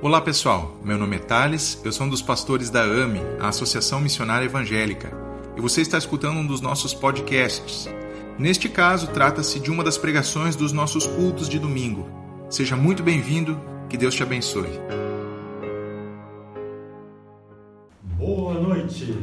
Olá 0.00 0.20
pessoal, 0.20 0.76
meu 0.84 0.96
nome 0.96 1.16
é 1.16 1.18
Thales, 1.18 1.82
eu 1.84 1.90
sou 1.90 2.06
um 2.06 2.08
dos 2.08 2.22
pastores 2.22 2.70
da 2.70 2.82
AME, 2.82 3.18
a 3.40 3.48
Associação 3.48 4.00
Missionária 4.00 4.46
Evangélica, 4.46 5.10
e 5.56 5.60
você 5.60 5.80
está 5.80 5.98
escutando 5.98 6.36
um 6.36 6.46
dos 6.46 6.60
nossos 6.60 6.94
podcasts. 6.94 7.88
Neste 8.38 8.68
caso, 8.68 9.08
trata-se 9.08 9.58
de 9.58 9.72
uma 9.72 9.82
das 9.82 9.98
pregações 9.98 10.54
dos 10.54 10.70
nossos 10.70 11.04
cultos 11.04 11.48
de 11.48 11.58
domingo. 11.58 12.08
Seja 12.48 12.76
muito 12.76 13.02
bem-vindo, 13.02 13.60
que 13.88 13.96
Deus 13.96 14.14
te 14.14 14.22
abençoe. 14.22 14.70
Boa 18.16 18.54
noite! 18.54 19.18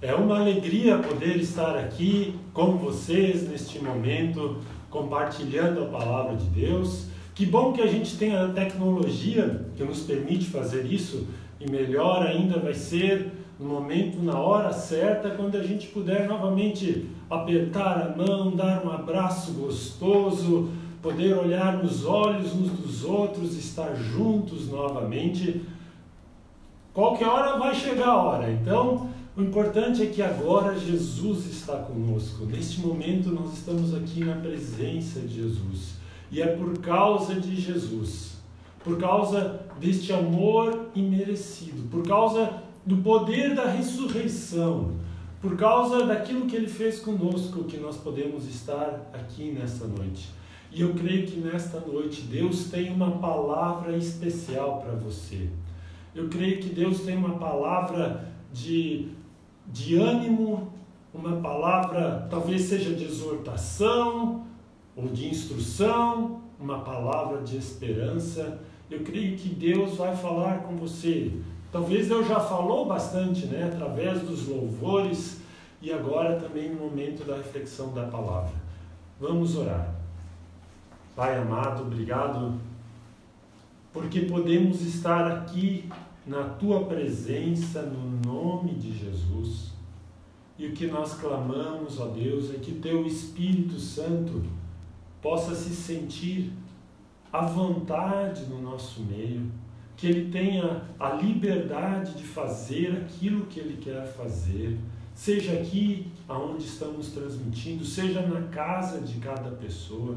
É 0.00 0.14
uma 0.14 0.40
alegria 0.40 0.96
poder 0.96 1.36
estar 1.36 1.76
aqui 1.76 2.34
com 2.54 2.78
vocês 2.78 3.46
neste 3.46 3.78
momento, 3.78 4.56
compartilhando 4.88 5.82
a 5.82 5.86
palavra 5.86 6.34
de 6.34 6.46
Deus 6.46 7.07
que 7.38 7.46
bom 7.46 7.72
que 7.72 7.80
a 7.80 7.86
gente 7.86 8.16
tem 8.16 8.34
a 8.34 8.48
tecnologia 8.48 9.64
que 9.76 9.84
nos 9.84 10.00
permite 10.00 10.46
fazer 10.46 10.84
isso, 10.84 11.28
e 11.60 11.70
melhor 11.70 12.26
ainda 12.26 12.58
vai 12.58 12.74
ser 12.74 13.30
no 13.60 13.68
momento, 13.68 14.20
na 14.20 14.36
hora 14.36 14.72
certa, 14.72 15.30
quando 15.30 15.56
a 15.56 15.62
gente 15.62 15.86
puder 15.86 16.26
novamente 16.26 17.06
apertar 17.30 18.02
a 18.02 18.16
mão, 18.16 18.56
dar 18.56 18.84
um 18.84 18.90
abraço 18.90 19.52
gostoso, 19.52 20.70
poder 21.00 21.38
olhar 21.38 21.80
nos 21.80 22.04
olhos 22.04 22.52
uns 22.54 22.72
dos 22.72 23.04
outros, 23.04 23.56
estar 23.56 23.94
juntos 23.94 24.66
novamente. 24.66 25.60
Qualquer 26.92 27.28
hora 27.28 27.56
vai 27.56 27.72
chegar 27.72 28.08
a 28.08 28.20
hora, 28.20 28.50
então 28.50 29.10
o 29.36 29.42
importante 29.42 30.02
é 30.02 30.06
que 30.06 30.22
agora 30.22 30.76
Jesus 30.76 31.46
está 31.46 31.76
conosco. 31.76 32.46
Neste 32.46 32.80
momento 32.80 33.30
nós 33.30 33.56
estamos 33.56 33.94
aqui 33.94 34.24
na 34.24 34.34
presença 34.34 35.20
de 35.20 35.36
Jesus. 35.36 35.97
E 36.30 36.42
é 36.42 36.46
por 36.46 36.78
causa 36.78 37.34
de 37.34 37.56
Jesus, 37.56 38.38
por 38.84 38.98
causa 38.98 39.60
deste 39.80 40.12
amor 40.12 40.88
imerecido, 40.94 41.88
por 41.90 42.06
causa 42.06 42.62
do 42.84 42.98
poder 42.98 43.54
da 43.54 43.66
ressurreição, 43.68 44.92
por 45.40 45.56
causa 45.56 46.04
daquilo 46.06 46.46
que 46.46 46.56
ele 46.56 46.68
fez 46.68 47.00
conosco, 47.00 47.64
que 47.64 47.76
nós 47.76 47.96
podemos 47.96 48.46
estar 48.48 49.10
aqui 49.12 49.52
nesta 49.52 49.86
noite. 49.86 50.30
E 50.70 50.82
eu 50.82 50.94
creio 50.94 51.26
que 51.26 51.38
nesta 51.38 51.80
noite 51.80 52.22
Deus 52.22 52.64
tem 52.70 52.92
uma 52.92 53.12
palavra 53.12 53.96
especial 53.96 54.80
para 54.80 54.92
você. 54.92 55.48
Eu 56.14 56.28
creio 56.28 56.58
que 56.60 56.68
Deus 56.68 57.00
tem 57.00 57.16
uma 57.16 57.38
palavra 57.38 58.28
de, 58.52 59.08
de 59.66 59.96
ânimo, 59.96 60.72
uma 61.12 61.36
palavra 61.36 62.26
talvez 62.30 62.62
seja 62.62 62.94
de 62.94 63.04
exortação, 63.04 64.46
ou 64.98 65.08
de 65.08 65.28
instrução, 65.28 66.40
uma 66.58 66.80
palavra 66.80 67.40
de 67.42 67.56
esperança. 67.56 68.60
Eu 68.90 69.00
creio 69.00 69.36
que 69.36 69.48
Deus 69.48 69.96
vai 69.96 70.16
falar 70.16 70.62
com 70.62 70.76
você. 70.76 71.32
Talvez 71.70 72.08
Deus 72.08 72.26
já 72.26 72.40
falou 72.40 72.86
bastante, 72.86 73.46
né, 73.46 73.70
através 73.72 74.20
dos 74.22 74.48
louvores 74.48 75.40
e 75.80 75.92
agora 75.92 76.40
também 76.40 76.70
no 76.70 76.80
momento 76.80 77.24
da 77.24 77.36
reflexão 77.36 77.92
da 77.92 78.06
palavra. 78.06 78.54
Vamos 79.20 79.56
orar. 79.56 79.94
Pai 81.14 81.38
amado, 81.38 81.82
obrigado 81.82 82.58
porque 83.92 84.22
podemos 84.22 84.82
estar 84.82 85.30
aqui 85.30 85.88
na 86.26 86.44
tua 86.44 86.84
presença 86.84 87.82
no 87.82 88.32
nome 88.32 88.74
de 88.74 88.92
Jesus. 88.92 89.72
E 90.58 90.66
o 90.66 90.72
que 90.72 90.86
nós 90.86 91.14
clamamos, 91.14 92.00
ó 92.00 92.06
Deus, 92.06 92.52
é 92.52 92.58
que 92.58 92.72
teu 92.72 93.06
Espírito 93.06 93.78
Santo 93.78 94.42
possa 95.20 95.54
se 95.54 95.74
sentir 95.74 96.52
à 97.32 97.42
vontade 97.42 98.46
no 98.46 98.60
nosso 98.60 99.02
meio, 99.02 99.50
que 99.96 100.06
ele 100.06 100.30
tenha 100.30 100.82
a 100.98 101.10
liberdade 101.10 102.14
de 102.14 102.22
fazer 102.22 102.92
aquilo 102.92 103.46
que 103.46 103.58
ele 103.58 103.78
quer 103.82 104.06
fazer, 104.06 104.78
seja 105.14 105.52
aqui 105.54 106.06
aonde 106.28 106.64
estamos 106.64 107.08
transmitindo, 107.08 107.84
seja 107.84 108.22
na 108.22 108.42
casa 108.48 109.00
de 109.00 109.18
cada 109.18 109.50
pessoa. 109.50 110.16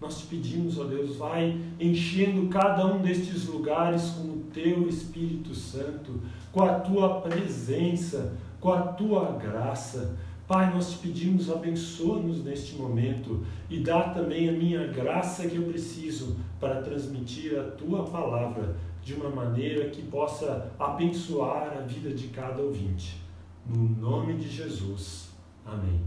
Nós 0.00 0.20
te 0.20 0.26
pedimos, 0.26 0.78
ó 0.78 0.84
Deus, 0.84 1.16
vai 1.16 1.60
enchendo 1.78 2.48
cada 2.48 2.86
um 2.86 3.02
destes 3.02 3.46
lugares 3.46 4.10
com 4.10 4.22
o 4.28 4.44
teu 4.52 4.88
Espírito 4.88 5.54
Santo, 5.54 6.22
com 6.50 6.62
a 6.62 6.80
tua 6.80 7.20
presença, 7.20 8.34
com 8.60 8.72
a 8.72 8.80
tua 8.80 9.32
graça 9.32 10.16
Pai, 10.48 10.72
nós 10.72 10.92
te 10.92 10.96
pedimos, 10.96 11.50
abençoa-nos 11.50 12.42
neste 12.42 12.74
momento 12.74 13.44
e 13.68 13.80
dá 13.80 14.04
também 14.04 14.48
a 14.48 14.52
minha 14.52 14.86
graça 14.86 15.46
que 15.46 15.56
eu 15.56 15.64
preciso 15.64 16.38
para 16.58 16.80
transmitir 16.80 17.60
a 17.60 17.64
tua 17.64 18.04
palavra 18.04 18.74
de 19.02 19.12
uma 19.12 19.28
maneira 19.28 19.90
que 19.90 20.00
possa 20.00 20.72
abençoar 20.78 21.76
a 21.76 21.82
vida 21.82 22.14
de 22.14 22.28
cada 22.28 22.62
ouvinte. 22.62 23.20
No 23.66 23.76
nome 23.76 24.38
de 24.38 24.48
Jesus. 24.48 25.28
Amém. 25.66 26.00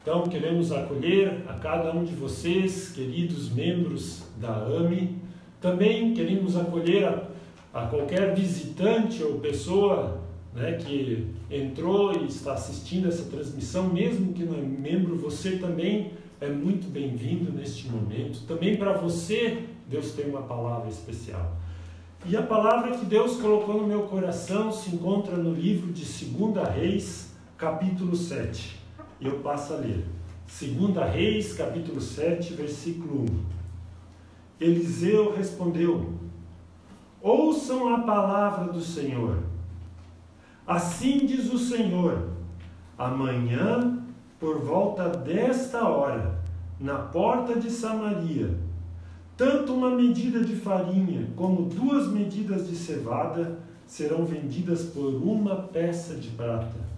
Então, 0.00 0.22
queremos 0.22 0.72
acolher 0.72 1.44
a 1.46 1.52
cada 1.58 1.92
um 1.92 2.04
de 2.04 2.14
vocês, 2.14 2.90
queridos 2.90 3.52
membros 3.52 4.22
da 4.40 4.64
AME. 4.64 5.18
Também 5.60 6.14
queremos 6.14 6.56
acolher 6.56 7.04
a, 7.04 7.82
a 7.82 7.86
qualquer 7.86 8.34
visitante 8.34 9.22
ou 9.22 9.40
pessoa 9.40 10.23
né, 10.54 10.74
que 10.74 11.26
entrou 11.50 12.12
e 12.12 12.26
está 12.26 12.54
assistindo 12.54 13.08
essa 13.08 13.24
transmissão, 13.24 13.88
mesmo 13.88 14.32
que 14.32 14.44
não 14.44 14.54
é 14.54 14.62
membro, 14.62 15.16
você 15.16 15.56
também 15.56 16.12
é 16.40 16.48
muito 16.48 16.88
bem-vindo 16.88 17.52
neste 17.52 17.88
momento. 17.88 18.46
Também 18.46 18.76
para 18.76 18.92
você, 18.92 19.64
Deus 19.88 20.12
tem 20.12 20.26
uma 20.26 20.42
palavra 20.42 20.88
especial. 20.88 21.56
E 22.26 22.36
a 22.36 22.42
palavra 22.42 22.96
que 22.96 23.04
Deus 23.04 23.36
colocou 23.36 23.80
no 23.80 23.86
meu 23.86 24.04
coração 24.04 24.72
se 24.72 24.94
encontra 24.94 25.36
no 25.36 25.52
livro 25.52 25.92
de 25.92 26.04
2 26.04 26.68
Reis, 26.74 27.34
capítulo 27.58 28.16
7. 28.16 28.78
E 29.20 29.26
eu 29.26 29.40
passo 29.40 29.74
a 29.74 29.76
ler. 29.76 30.04
2 30.46 31.12
Reis, 31.12 31.52
capítulo 31.52 32.00
7, 32.00 32.54
versículo 32.54 33.22
1. 33.22 33.26
Eliseu 34.60 35.34
respondeu: 35.34 36.14
Ouçam 37.20 37.92
a 37.92 38.00
palavra 38.00 38.72
do 38.72 38.80
Senhor. 38.80 39.53
Assim 40.66 41.26
diz 41.26 41.52
o 41.52 41.58
Senhor: 41.58 42.30
amanhã, 42.96 44.02
por 44.40 44.60
volta 44.60 45.08
desta 45.08 45.86
hora, 45.86 46.38
na 46.80 46.96
porta 46.96 47.58
de 47.58 47.70
Samaria, 47.70 48.58
tanto 49.36 49.74
uma 49.74 49.90
medida 49.90 50.40
de 50.40 50.56
farinha 50.56 51.28
como 51.36 51.68
duas 51.68 52.08
medidas 52.08 52.68
de 52.68 52.76
cevada 52.76 53.58
serão 53.86 54.24
vendidas 54.24 54.84
por 54.84 55.14
uma 55.14 55.56
peça 55.56 56.14
de 56.14 56.30
prata. 56.30 56.94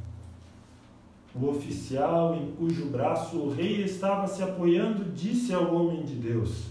O 1.35 1.49
oficial 1.49 2.35
em 2.37 2.53
cujo 2.53 2.87
braço 2.87 3.37
o 3.37 3.53
rei 3.53 3.83
estava 3.83 4.27
se 4.27 4.43
apoiando 4.43 5.13
disse 5.13 5.53
ao 5.53 5.75
homem 5.75 6.05
de 6.05 6.15
Deus: 6.15 6.69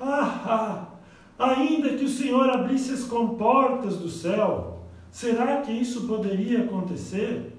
Ah, 0.00 0.44
ah 0.46 0.86
ainda 1.38 1.90
que 1.90 2.04
o 2.04 2.08
Senhor 2.08 2.48
abrisse 2.48 2.92
as 2.92 3.04
comportas 3.04 3.96
do 3.98 4.08
céu 4.08 4.67
Será 5.10 5.62
que 5.62 5.72
isso 5.72 6.06
poderia 6.06 6.64
acontecer? 6.64 7.56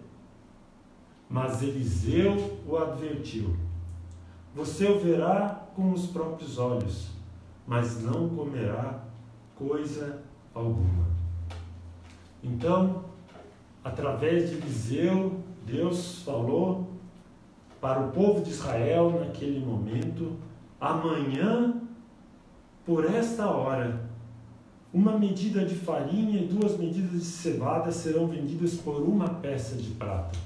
Mas 1.29 1.61
Eliseu 1.61 2.59
o 2.67 2.77
advertiu: 2.77 3.55
Você 4.55 4.87
o 4.87 4.99
verá 4.99 5.67
com 5.75 5.91
os 5.91 6.07
próprios 6.07 6.57
olhos, 6.57 7.09
mas 7.67 8.01
não 8.01 8.29
comerá 8.29 9.03
coisa 9.55 10.21
alguma. 10.53 11.05
Então, 12.43 13.05
através 13.83 14.49
de 14.49 14.55
Eliseu, 14.55 15.39
Deus 15.65 16.23
falou 16.23 16.87
para 17.79 17.99
o 17.99 18.11
povo 18.11 18.41
de 18.41 18.49
Israel 18.49 19.19
naquele 19.19 19.59
momento: 19.59 20.35
amanhã, 20.79 21.81
por 22.85 23.05
esta 23.05 23.49
hora, 23.49 24.08
uma 24.93 25.17
medida 25.17 25.63
de 25.63 25.75
farinha 25.75 26.41
e 26.41 26.45
duas 26.45 26.77
medidas 26.77 27.11
de 27.11 27.25
cevada 27.25 27.91
serão 27.91 28.27
vendidas 28.27 28.73
por 28.73 29.01
uma 29.01 29.29
peça 29.29 29.75
de 29.75 29.91
prata. 29.91 30.37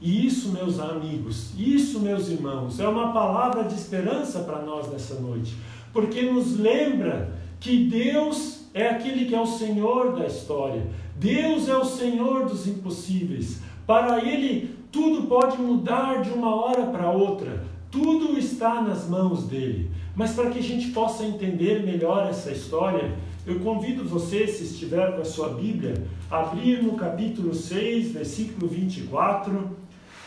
E 0.00 0.26
isso, 0.26 0.52
meus 0.52 0.78
amigos, 0.78 1.52
isso, 1.58 2.00
meus 2.00 2.28
irmãos, 2.28 2.78
é 2.78 2.86
uma 2.86 3.12
palavra 3.12 3.64
de 3.64 3.74
esperança 3.74 4.40
para 4.40 4.62
nós 4.62 4.88
nessa 4.90 5.14
noite, 5.14 5.56
porque 5.92 6.22
nos 6.22 6.56
lembra 6.56 7.36
que 7.58 7.88
Deus 7.88 8.58
é 8.72 8.88
aquele 8.88 9.24
que 9.24 9.34
é 9.34 9.40
o 9.40 9.46
Senhor 9.46 10.16
da 10.16 10.26
história. 10.26 10.86
Deus 11.16 11.68
é 11.68 11.76
o 11.76 11.84
Senhor 11.84 12.46
dos 12.46 12.68
impossíveis. 12.68 13.60
Para 13.86 14.24
Ele, 14.24 14.76
tudo 14.92 15.26
pode 15.26 15.60
mudar 15.60 16.22
de 16.22 16.30
uma 16.30 16.54
hora 16.54 16.86
para 16.86 17.10
outra. 17.10 17.64
Tudo 17.90 18.38
está 18.38 18.80
nas 18.82 19.08
mãos 19.08 19.44
dele. 19.44 19.90
Mas 20.14 20.32
para 20.34 20.50
que 20.50 20.58
a 20.58 20.62
gente 20.62 20.88
possa 20.88 21.24
entender 21.24 21.84
melhor 21.84 22.28
essa 22.28 22.52
história, 22.52 23.16
eu 23.48 23.60
convido 23.60 24.04
você, 24.04 24.46
se 24.46 24.64
estiver 24.64 25.16
com 25.16 25.22
a 25.22 25.24
sua 25.24 25.48
Bíblia, 25.48 26.06
a 26.30 26.40
abrir 26.40 26.82
no 26.82 26.96
capítulo 26.96 27.54
6, 27.54 28.12
versículo 28.12 28.68
24, 28.68 29.70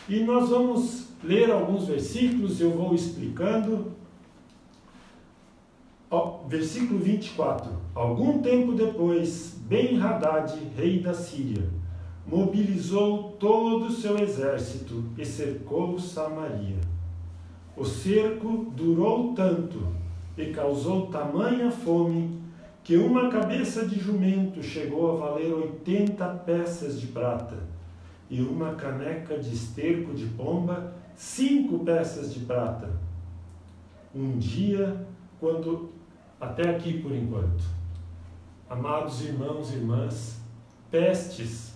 e 0.08 0.24
nós 0.24 0.48
vamos 0.48 1.06
ler 1.22 1.48
alguns 1.48 1.86
versículos, 1.86 2.60
eu 2.60 2.72
vou 2.72 2.92
explicando. 2.92 3.92
versículo 6.48 6.98
24. 6.98 7.70
Algum 7.94 8.42
tempo 8.42 8.72
depois, 8.72 9.56
Ben-Hadad, 9.68 10.52
rei 10.76 10.98
da 10.98 11.14
Síria, 11.14 11.70
mobilizou 12.26 13.36
todo 13.38 13.86
o 13.86 13.92
seu 13.92 14.18
exército 14.18 15.04
e 15.16 15.24
cercou 15.24 15.96
Samaria. 15.96 16.80
O 17.76 17.84
cerco 17.84 18.72
durou 18.76 19.32
tanto 19.32 19.86
e 20.36 20.46
causou 20.46 21.06
tamanha 21.06 21.70
fome 21.70 22.41
que 22.84 22.96
uma 22.96 23.30
cabeça 23.30 23.86
de 23.86 23.98
jumento 23.98 24.62
chegou 24.62 25.12
a 25.12 25.28
valer 25.28 25.52
80 25.52 26.26
peças 26.46 27.00
de 27.00 27.06
prata 27.08 27.56
e 28.28 28.40
uma 28.40 28.74
caneca 28.74 29.38
de 29.38 29.54
esterco 29.54 30.12
de 30.12 30.26
pomba 30.26 30.94
cinco 31.14 31.84
peças 31.84 32.32
de 32.34 32.40
prata. 32.40 32.90
Um 34.14 34.38
dia, 34.38 35.06
quando 35.38 35.90
até 36.40 36.70
aqui 36.70 37.00
por 37.00 37.12
enquanto, 37.12 37.62
amados 38.68 39.24
irmãos 39.24 39.72
e 39.72 39.76
irmãs, 39.76 40.40
pestes, 40.90 41.74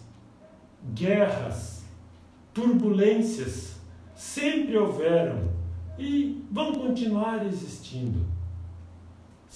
guerras, 0.93 1.85
turbulências 2.53 3.79
sempre 4.15 4.77
houveram 4.77 5.51
e 5.99 6.45
vão 6.51 6.73
continuar 6.73 7.47
existindo. 7.47 8.36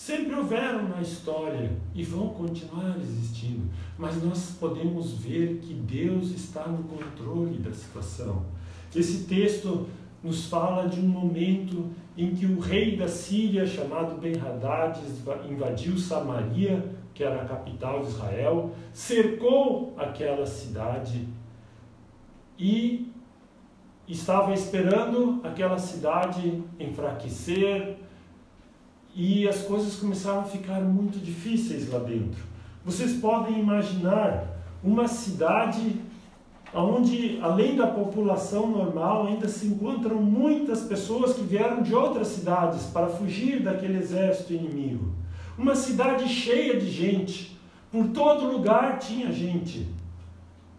Sempre 0.00 0.34
houveram 0.34 0.88
na 0.88 1.02
história 1.02 1.70
e 1.94 2.02
vão 2.02 2.30
continuar 2.30 2.96
existindo, 2.98 3.68
mas 3.98 4.24
nós 4.24 4.56
podemos 4.58 5.12
ver 5.12 5.58
que 5.58 5.74
Deus 5.74 6.30
está 6.30 6.66
no 6.66 6.84
controle 6.84 7.58
da 7.58 7.70
situação. 7.70 8.46
Esse 8.96 9.24
texto 9.24 9.86
nos 10.24 10.46
fala 10.46 10.88
de 10.88 10.98
um 10.98 11.06
momento 11.06 11.90
em 12.16 12.34
que 12.34 12.46
o 12.46 12.58
rei 12.60 12.96
da 12.96 13.06
Síria, 13.06 13.66
chamado 13.66 14.18
Ben-Hadad, 14.18 15.00
invadiu 15.50 15.98
Samaria, 15.98 16.82
que 17.12 17.22
era 17.22 17.42
a 17.42 17.44
capital 17.44 18.00
de 18.00 18.08
Israel, 18.08 18.74
cercou 18.94 19.92
aquela 19.98 20.46
cidade 20.46 21.28
e 22.58 23.12
estava 24.08 24.54
esperando 24.54 25.42
aquela 25.44 25.78
cidade 25.78 26.62
enfraquecer 26.78 27.98
e 29.14 29.48
as 29.48 29.62
coisas 29.62 29.96
começaram 29.96 30.40
a 30.40 30.44
ficar 30.44 30.80
muito 30.80 31.18
difíceis 31.18 31.90
lá 31.90 31.98
dentro. 31.98 32.42
Vocês 32.84 33.14
podem 33.20 33.58
imaginar 33.58 34.46
uma 34.82 35.08
cidade 35.08 36.00
onde, 36.72 37.38
além 37.42 37.76
da 37.76 37.86
população 37.86 38.68
normal, 38.68 39.26
ainda 39.26 39.48
se 39.48 39.66
encontram 39.66 40.16
muitas 40.16 40.82
pessoas 40.82 41.34
que 41.34 41.42
vieram 41.42 41.82
de 41.82 41.94
outras 41.94 42.28
cidades 42.28 42.84
para 42.84 43.08
fugir 43.08 43.62
daquele 43.62 43.98
exército 43.98 44.52
inimigo. 44.52 45.12
Uma 45.58 45.74
cidade 45.74 46.28
cheia 46.28 46.78
de 46.78 46.90
gente, 46.90 47.58
por 47.90 48.08
todo 48.08 48.52
lugar 48.52 48.98
tinha 48.98 49.32
gente. 49.32 49.88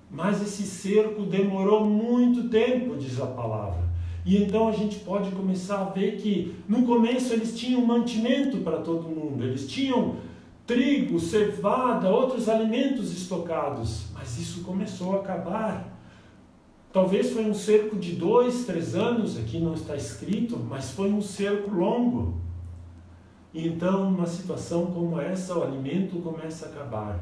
Mas 0.10 0.42
esse 0.42 0.64
cerco 0.64 1.24
demorou 1.24 1.86
muito 1.86 2.50
tempo, 2.50 2.96
diz 2.98 3.20
a 3.20 3.28
palavra. 3.28 3.91
E 4.26 4.38
então 4.38 4.68
a 4.68 4.72
gente 4.72 5.00
pode 5.00 5.32
começar 5.32 5.82
a 5.82 5.86
ver 5.86 6.18
que 6.18 6.56
no 6.68 6.86
começo 6.86 7.34
eles 7.34 7.58
tinham 7.58 7.84
mantimento 7.86 8.58
para 8.58 8.78
todo 8.78 9.10
mundo, 9.10 9.44
eles 9.44 9.68
tinham 9.68 10.18
trigo, 10.66 11.20
cevada, 11.20 12.10
outros 12.10 12.48
alimentos 12.48 13.12
estocados, 13.12 14.06
mas 14.14 14.38
isso 14.40 14.64
começou 14.64 15.16
a 15.16 15.20
acabar. 15.22 16.00
Talvez 16.94 17.32
foi 17.32 17.46
um 17.46 17.54
cerco 17.54 17.98
de 17.98 18.14
dois, 18.14 18.66
três 18.66 18.96
anos, 18.96 19.38
aqui 19.38 19.60
não 19.60 19.74
está 19.74 19.96
escrito, 19.96 20.58
mas 20.58 20.92
foi 20.92 21.12
um 21.12 21.22
cerco 21.22 21.74
longo. 21.74 22.40
E 23.54 23.68
então, 23.68 24.12
numa 24.12 24.28
situação 24.28 24.88
como 24.88 25.20
essa, 25.20 25.58
o 25.58 25.64
alimento 25.64 26.22
começa 26.22 26.66
a 26.66 26.70
acabar. 26.70 27.20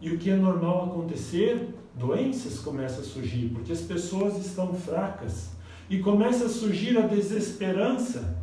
E 0.00 0.10
o 0.10 0.18
que 0.18 0.30
é 0.30 0.36
normal 0.36 0.86
acontecer? 0.86 1.74
Doenças 1.94 2.58
começam 2.58 3.00
a 3.00 3.04
surgir, 3.04 3.48
porque 3.48 3.72
as 3.72 3.80
pessoas 3.80 4.38
estão 4.38 4.72
fracas 4.72 5.50
e 5.92 5.98
começa 5.98 6.46
a 6.46 6.48
surgir 6.48 6.96
a 6.96 7.02
desesperança. 7.02 8.34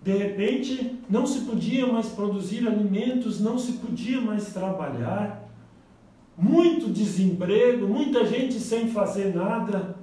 De 0.00 0.16
repente, 0.16 1.00
não 1.10 1.26
se 1.26 1.40
podia 1.40 1.84
mais 1.84 2.06
produzir 2.10 2.64
alimentos, 2.68 3.40
não 3.40 3.58
se 3.58 3.72
podia 3.72 4.20
mais 4.20 4.52
trabalhar, 4.52 5.50
muito 6.36 6.88
desemprego, 6.88 7.88
muita 7.88 8.24
gente 8.24 8.60
sem 8.60 8.88
fazer 8.92 9.34
nada, 9.34 9.96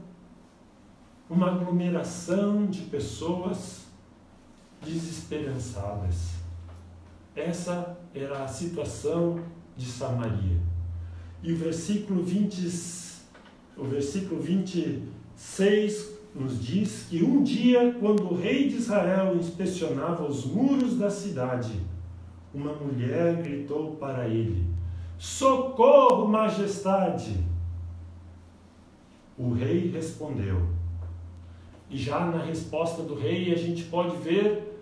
uma 1.30 1.52
aglomeração 1.52 2.66
de 2.66 2.82
pessoas 2.82 3.86
desesperançadas. 4.86 6.32
Essa 7.34 7.98
era 8.14 8.44
a 8.44 8.48
situação 8.50 9.40
de 9.78 9.86
Samaria. 9.86 10.60
E 11.42 11.54
o 11.54 11.56
versículo 11.56 12.22
20, 12.22 12.70
o 13.78 13.86
versículo 13.86 14.42
20 14.42 15.15
6 15.36 16.16
nos 16.34 16.64
diz 16.64 17.08
que 17.10 17.24
um 17.24 17.44
dia, 17.44 17.96
quando 18.00 18.30
o 18.30 18.36
rei 18.36 18.68
de 18.68 18.76
Israel 18.76 19.36
inspecionava 19.36 20.26
os 20.26 20.46
muros 20.46 20.98
da 20.98 21.10
cidade, 21.10 21.80
uma 22.54 22.74
mulher 22.74 23.42
gritou 23.42 23.96
para 23.96 24.28
ele: 24.28 24.66
Socorro, 25.18 26.28
majestade! 26.28 27.38
O 29.38 29.54
rei 29.54 29.90
respondeu. 29.92 30.62
E 31.90 31.98
já 31.98 32.26
na 32.26 32.44
resposta 32.44 33.04
do 33.04 33.16
rei 33.16 33.54
a 33.54 33.58
gente 33.58 33.84
pode 33.84 34.16
ver 34.18 34.76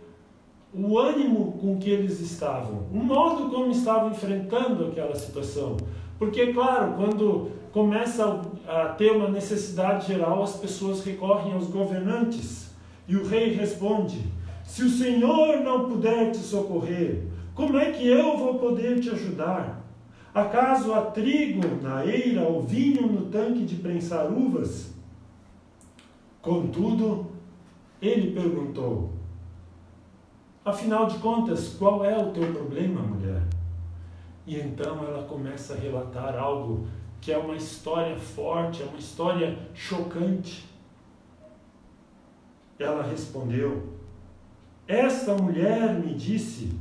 o 0.73 0.97
ânimo 0.97 1.51
com 1.53 1.77
que 1.77 1.89
eles 1.89 2.19
estavam, 2.19 2.87
o 2.91 2.97
modo 2.97 3.49
como 3.49 3.71
estavam 3.71 4.11
enfrentando 4.11 4.87
aquela 4.87 5.15
situação. 5.15 5.77
Porque, 6.17 6.53
claro, 6.53 6.93
quando 6.93 7.51
começa 7.71 8.41
a 8.67 8.85
ter 8.89 9.11
uma 9.11 9.29
necessidade 9.29 10.07
geral, 10.07 10.43
as 10.43 10.55
pessoas 10.55 11.03
recorrem 11.03 11.53
aos 11.53 11.67
governantes. 11.67 12.71
E 13.07 13.15
o 13.15 13.27
rei 13.27 13.53
responde: 13.53 14.21
Se 14.63 14.83
o 14.83 14.89
Senhor 14.89 15.59
não 15.61 15.89
puder 15.89 16.31
te 16.31 16.37
socorrer, 16.37 17.23
como 17.55 17.77
é 17.77 17.91
que 17.91 18.07
eu 18.07 18.37
vou 18.37 18.55
poder 18.59 18.99
te 18.99 19.09
ajudar? 19.09 19.83
Acaso 20.33 20.93
há 20.93 21.01
trigo 21.01 21.81
na 21.81 22.05
eira 22.05 22.41
ou 22.41 22.63
vinho 22.63 23.05
no 23.05 23.25
tanque 23.25 23.65
de 23.65 23.75
prensar 23.75 24.31
uvas? 24.31 24.91
Contudo, 26.41 27.27
ele 28.01 28.31
perguntou: 28.31 29.11
Afinal 30.65 31.07
de 31.07 31.17
contas, 31.19 31.75
qual 31.77 32.03
é 32.03 32.17
o 32.17 32.31
teu 32.31 32.51
problema, 32.51 33.01
mulher? 33.01 33.22
E 34.45 34.59
então 34.59 35.03
ela 35.03 35.23
começa 35.23 35.73
a 35.73 35.77
relatar 35.77 36.37
algo 36.37 36.87
que 37.21 37.31
é 37.31 37.37
uma 37.37 37.55
história 37.55 38.17
forte, 38.17 38.81
é 38.81 38.85
uma 38.85 38.97
história 38.97 39.57
chocante. 39.73 40.65
Ela 42.77 43.03
respondeu: 43.03 43.93
Esta 44.87 45.33
mulher 45.35 45.93
me 45.93 46.13
disse: 46.13 46.71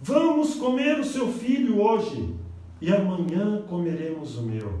Vamos 0.00 0.54
comer 0.54 0.98
o 0.98 1.04
seu 1.04 1.28
filho 1.30 1.82
hoje, 1.82 2.34
e 2.80 2.90
amanhã 2.90 3.62
comeremos 3.68 4.38
o 4.38 4.42
meu. 4.42 4.80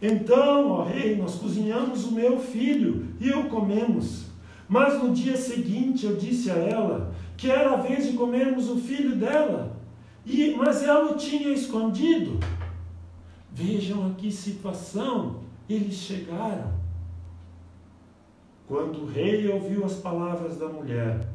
Então, 0.00 0.72
ó 0.72 0.82
rei, 0.82 1.14
nós 1.16 1.36
cozinhamos 1.36 2.04
o 2.06 2.12
meu 2.12 2.40
filho 2.40 3.14
e 3.20 3.30
o 3.30 3.48
comemos. 3.48 4.26
Mas 4.68 5.00
no 5.00 5.12
dia 5.12 5.36
seguinte 5.36 6.06
eu 6.06 6.16
disse 6.16 6.50
a 6.50 6.54
ela 6.54 7.14
que 7.36 7.48
era 7.48 7.74
a 7.74 7.76
vez 7.76 8.10
de 8.10 8.16
comermos 8.16 8.68
o 8.68 8.76
filho 8.76 9.14
dela, 9.14 9.76
e, 10.24 10.54
mas 10.54 10.82
ela 10.82 11.12
o 11.12 11.16
tinha 11.16 11.48
escondido. 11.48 12.38
Vejam 13.50 14.06
a 14.06 14.14
que 14.14 14.30
situação 14.30 15.40
eles 15.68 15.94
chegaram. 15.94 16.72
Quando 18.66 19.02
o 19.02 19.06
rei 19.06 19.48
ouviu 19.48 19.84
as 19.84 19.94
palavras 19.94 20.56
da 20.56 20.68
mulher, 20.68 21.28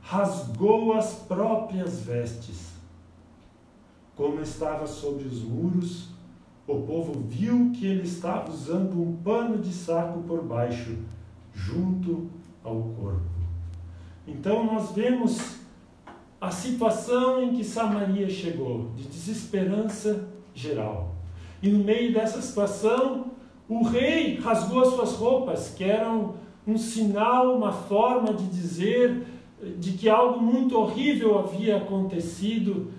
rasgou 0.00 0.94
as 0.94 1.14
próprias 1.14 2.00
vestes. 2.00 2.72
Como 4.16 4.40
estava 4.40 4.86
sobre 4.86 5.24
os 5.24 5.42
muros, 5.42 6.08
o 6.66 6.80
povo 6.82 7.24
viu 7.26 7.72
que 7.72 7.86
ele 7.86 8.02
estava 8.02 8.50
usando 8.50 9.00
um 9.00 9.16
pano 9.16 9.58
de 9.58 9.72
saco 9.72 10.22
por 10.22 10.42
baixo, 10.42 10.96
junto 11.52 12.30
ao 12.62 12.80
corpo. 12.82 13.20
Então 14.26 14.64
nós 14.64 14.92
vemos 14.92 15.61
a 16.42 16.50
situação 16.50 17.40
em 17.40 17.54
que 17.54 17.62
Samaria 17.62 18.28
chegou, 18.28 18.90
de 18.96 19.04
desesperança 19.04 20.28
geral. 20.52 21.14
E 21.62 21.68
no 21.68 21.84
meio 21.84 22.12
dessa 22.12 22.42
situação, 22.42 23.26
o 23.68 23.84
rei 23.84 24.40
rasgou 24.40 24.82
as 24.82 24.88
suas 24.88 25.12
roupas, 25.12 25.68
que 25.68 25.84
eram 25.84 26.34
um 26.66 26.76
sinal, 26.76 27.56
uma 27.56 27.70
forma 27.70 28.34
de 28.34 28.44
dizer 28.48 29.24
de 29.78 29.92
que 29.92 30.08
algo 30.08 30.42
muito 30.42 30.76
horrível 30.76 31.38
havia 31.38 31.76
acontecido, 31.76 32.90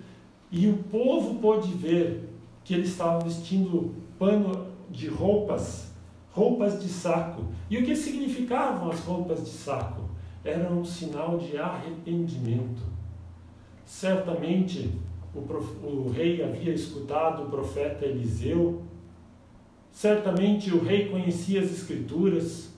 e 0.50 0.66
o 0.66 0.78
povo 0.78 1.34
pôde 1.34 1.70
ver 1.74 2.30
que 2.64 2.72
ele 2.72 2.84
estava 2.84 3.22
vestindo 3.22 3.94
pano 4.18 4.68
de 4.90 5.06
roupas, 5.06 5.92
roupas 6.30 6.82
de 6.82 6.88
saco. 6.88 7.44
E 7.68 7.76
o 7.76 7.84
que 7.84 7.94
significavam 7.94 8.90
as 8.90 9.00
roupas 9.00 9.44
de 9.44 9.50
saco? 9.50 10.04
era 10.44 10.70
um 10.70 10.84
sinal 10.84 11.38
de 11.38 11.56
arrependimento. 11.56 12.93
Certamente 13.84 14.90
o, 15.34 15.40
o 15.86 16.10
rei 16.10 16.42
havia 16.42 16.72
escutado 16.72 17.44
o 17.44 17.50
profeta 17.50 18.04
Eliseu, 18.04 18.82
certamente 19.92 20.72
o 20.72 20.82
rei 20.82 21.08
conhecia 21.08 21.60
as 21.60 21.70
Escrituras, 21.70 22.72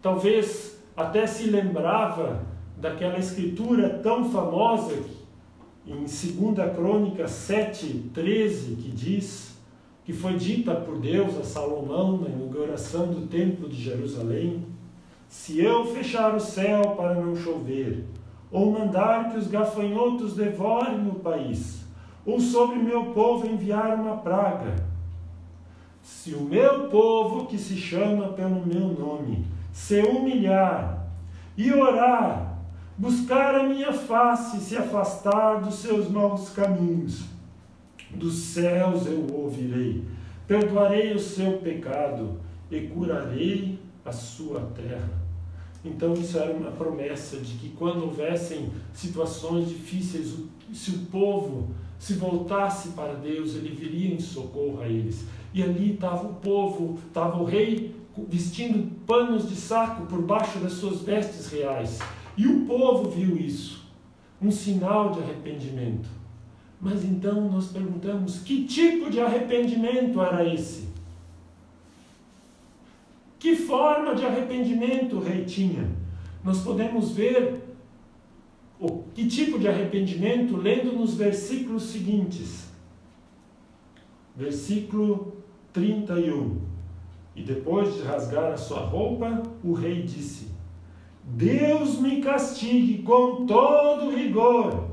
talvez 0.00 0.78
até 0.96 1.26
se 1.26 1.50
lembrava 1.50 2.44
daquela 2.76 3.18
escritura 3.18 3.88
tão 3.88 4.30
famosa 4.30 4.98
em 5.86 6.04
2 6.04 6.74
Crônica 6.74 7.26
7, 7.26 8.10
13, 8.12 8.76
que 8.76 8.90
diz 8.90 9.56
que 10.04 10.12
foi 10.12 10.36
dita 10.36 10.74
por 10.74 10.98
Deus 10.98 11.36
a 11.38 11.44
Salomão 11.44 12.18
na 12.18 12.28
inauguração 12.28 13.06
do 13.08 13.26
Templo 13.26 13.68
de 13.68 13.80
Jerusalém: 13.80 14.64
Se 15.28 15.60
eu 15.60 15.86
fechar 15.86 16.34
o 16.34 16.40
céu 16.40 16.96
para 16.96 17.14
não 17.14 17.34
chover, 17.36 18.04
ou 18.52 18.70
mandar 18.70 19.30
que 19.30 19.38
os 19.38 19.48
gafanhotos 19.48 20.36
devorem 20.36 21.08
o 21.08 21.14
país, 21.14 21.82
ou 22.24 22.38
sobre 22.38 22.76
meu 22.76 23.06
povo 23.06 23.46
enviar 23.46 23.98
uma 23.98 24.18
praga, 24.18 24.76
se 26.02 26.34
o 26.34 26.42
meu 26.42 26.88
povo 26.88 27.46
que 27.46 27.56
se 27.56 27.76
chama 27.76 28.28
pelo 28.28 28.66
meu 28.66 28.88
nome 28.88 29.46
se 29.72 30.00
humilhar 30.00 31.06
e 31.56 31.72
orar, 31.72 32.58
buscar 32.98 33.54
a 33.54 33.62
minha 33.62 33.92
face 33.92 34.58
e 34.58 34.60
se 34.60 34.76
afastar 34.76 35.60
dos 35.60 35.76
seus 35.76 36.08
maus 36.10 36.50
caminhos, 36.50 37.24
dos 38.10 38.34
céus 38.34 39.06
eu 39.06 39.26
ouvirei, 39.32 40.04
perdoarei 40.46 41.14
o 41.14 41.18
seu 41.18 41.58
pecado 41.58 42.38
e 42.70 42.80
curarei 42.88 43.78
a 44.04 44.12
sua 44.12 44.60
terra. 44.74 45.21
Então, 45.84 46.14
isso 46.14 46.38
era 46.38 46.52
uma 46.52 46.70
promessa 46.70 47.38
de 47.38 47.54
que 47.54 47.70
quando 47.70 48.04
houvessem 48.04 48.70
situações 48.92 49.68
difíceis, 49.68 50.34
se 50.72 50.90
o 50.90 50.98
povo 51.06 51.70
se 51.98 52.14
voltasse 52.14 52.90
para 52.90 53.14
Deus, 53.14 53.54
ele 53.54 53.74
viria 53.74 54.14
em 54.14 54.20
socorro 54.20 54.80
a 54.80 54.88
eles. 54.88 55.24
E 55.52 55.62
ali 55.62 55.94
estava 55.94 56.26
o 56.26 56.34
povo, 56.34 56.98
estava 57.06 57.40
o 57.40 57.44
rei 57.44 57.94
vestindo 58.28 58.90
panos 59.06 59.48
de 59.48 59.56
saco 59.56 60.06
por 60.06 60.22
baixo 60.22 60.58
das 60.58 60.72
suas 60.72 61.00
vestes 61.00 61.46
reais. 61.48 61.98
E 62.36 62.46
o 62.46 62.64
povo 62.64 63.10
viu 63.10 63.36
isso, 63.36 63.84
um 64.40 64.50
sinal 64.50 65.12
de 65.12 65.20
arrependimento. 65.20 66.08
Mas 66.80 67.04
então 67.04 67.48
nós 67.48 67.68
perguntamos: 67.68 68.40
que 68.40 68.64
tipo 68.64 69.10
de 69.10 69.20
arrependimento 69.20 70.20
era 70.20 70.46
esse? 70.52 70.88
Que 73.42 73.56
forma 73.56 74.14
de 74.14 74.24
arrependimento 74.24 75.16
o 75.16 75.20
rei 75.20 75.44
tinha? 75.44 75.90
Nós 76.44 76.60
podemos 76.60 77.10
ver 77.10 77.60
o 78.78 79.02
que 79.12 79.26
tipo 79.26 79.58
de 79.58 79.66
arrependimento 79.66 80.56
lendo 80.56 80.92
nos 80.92 81.14
versículos 81.14 81.90
seguintes. 81.90 82.68
Versículo 84.36 85.38
31. 85.72 86.60
E 87.34 87.42
depois 87.42 87.92
de 87.96 88.02
rasgar 88.02 88.52
a 88.52 88.56
sua 88.56 88.78
roupa, 88.78 89.42
o 89.64 89.72
rei 89.72 90.02
disse: 90.02 90.46
Deus 91.24 91.98
me 91.98 92.20
castigue 92.20 93.02
com 93.02 93.44
todo 93.44 94.14
rigor. 94.14 94.88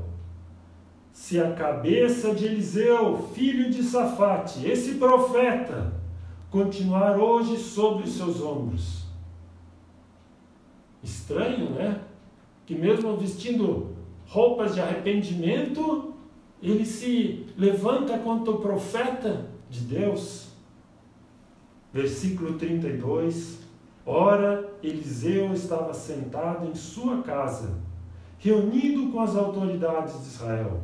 Se 1.12 1.38
a 1.38 1.52
cabeça 1.52 2.34
de 2.34 2.46
Eliseu, 2.46 3.30
filho 3.32 3.70
de 3.70 3.84
Safate, 3.84 4.68
esse 4.68 4.94
profeta, 4.96 5.99
continuar 6.50 7.18
hoje 7.18 7.56
sobre 7.56 8.04
os 8.04 8.12
seus 8.12 8.42
ombros. 8.42 9.04
Estranho, 11.02 11.70
né? 11.70 12.00
Que 12.66 12.74
mesmo 12.74 13.16
vestindo 13.16 13.94
roupas 14.26 14.74
de 14.74 14.80
arrependimento, 14.80 16.14
ele 16.62 16.84
se 16.84 17.46
levanta 17.56 18.18
contra 18.18 18.52
o 18.52 18.58
profeta 18.58 19.48
de 19.70 19.80
Deus. 19.80 20.48
Versículo 21.92 22.58
32. 22.58 23.60
Ora, 24.04 24.68
Eliseu 24.82 25.52
estava 25.52 25.94
sentado 25.94 26.66
em 26.66 26.74
sua 26.74 27.22
casa, 27.22 27.78
reunido 28.38 29.10
com 29.12 29.20
as 29.20 29.36
autoridades 29.36 30.20
de 30.22 30.28
Israel. 30.28 30.80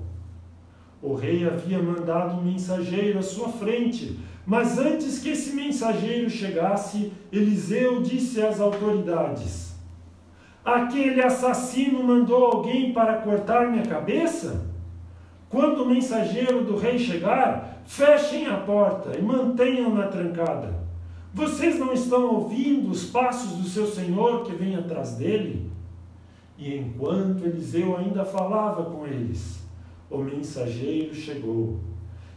O 1.02 1.14
rei 1.14 1.46
havia 1.46 1.82
mandado 1.82 2.36
um 2.36 2.42
mensageiro 2.42 3.18
à 3.18 3.22
sua 3.22 3.48
frente, 3.48 4.18
mas 4.46 4.78
antes 4.78 5.18
que 5.18 5.30
esse 5.30 5.52
mensageiro 5.54 6.30
chegasse, 6.30 7.12
Eliseu 7.32 8.00
disse 8.00 8.40
às 8.40 8.60
autoridades: 8.60 9.74
Aquele 10.64 11.20
assassino 11.20 12.04
mandou 12.04 12.44
alguém 12.44 12.92
para 12.92 13.14
cortar 13.14 13.70
minha 13.70 13.84
cabeça? 13.84 14.64
Quando 15.48 15.82
o 15.82 15.88
mensageiro 15.88 16.64
do 16.64 16.76
rei 16.76 16.96
chegar, 16.96 17.82
fechem 17.84 18.46
a 18.46 18.56
porta 18.58 19.18
e 19.18 19.22
mantenham-na 19.22 20.06
trancada. 20.06 20.74
Vocês 21.34 21.78
não 21.78 21.92
estão 21.92 22.34
ouvindo 22.34 22.90
os 22.90 23.10
passos 23.10 23.58
do 23.58 23.68
seu 23.68 23.86
senhor 23.86 24.44
que 24.44 24.52
vem 24.54 24.76
atrás 24.76 25.16
dele? 25.16 25.70
E 26.56 26.76
enquanto 26.76 27.44
Eliseu 27.44 27.96
ainda 27.96 28.24
falava 28.24 28.84
com 28.84 29.06
eles, 29.06 29.60
o 30.10 30.18
mensageiro 30.18 31.14
chegou. 31.14 31.80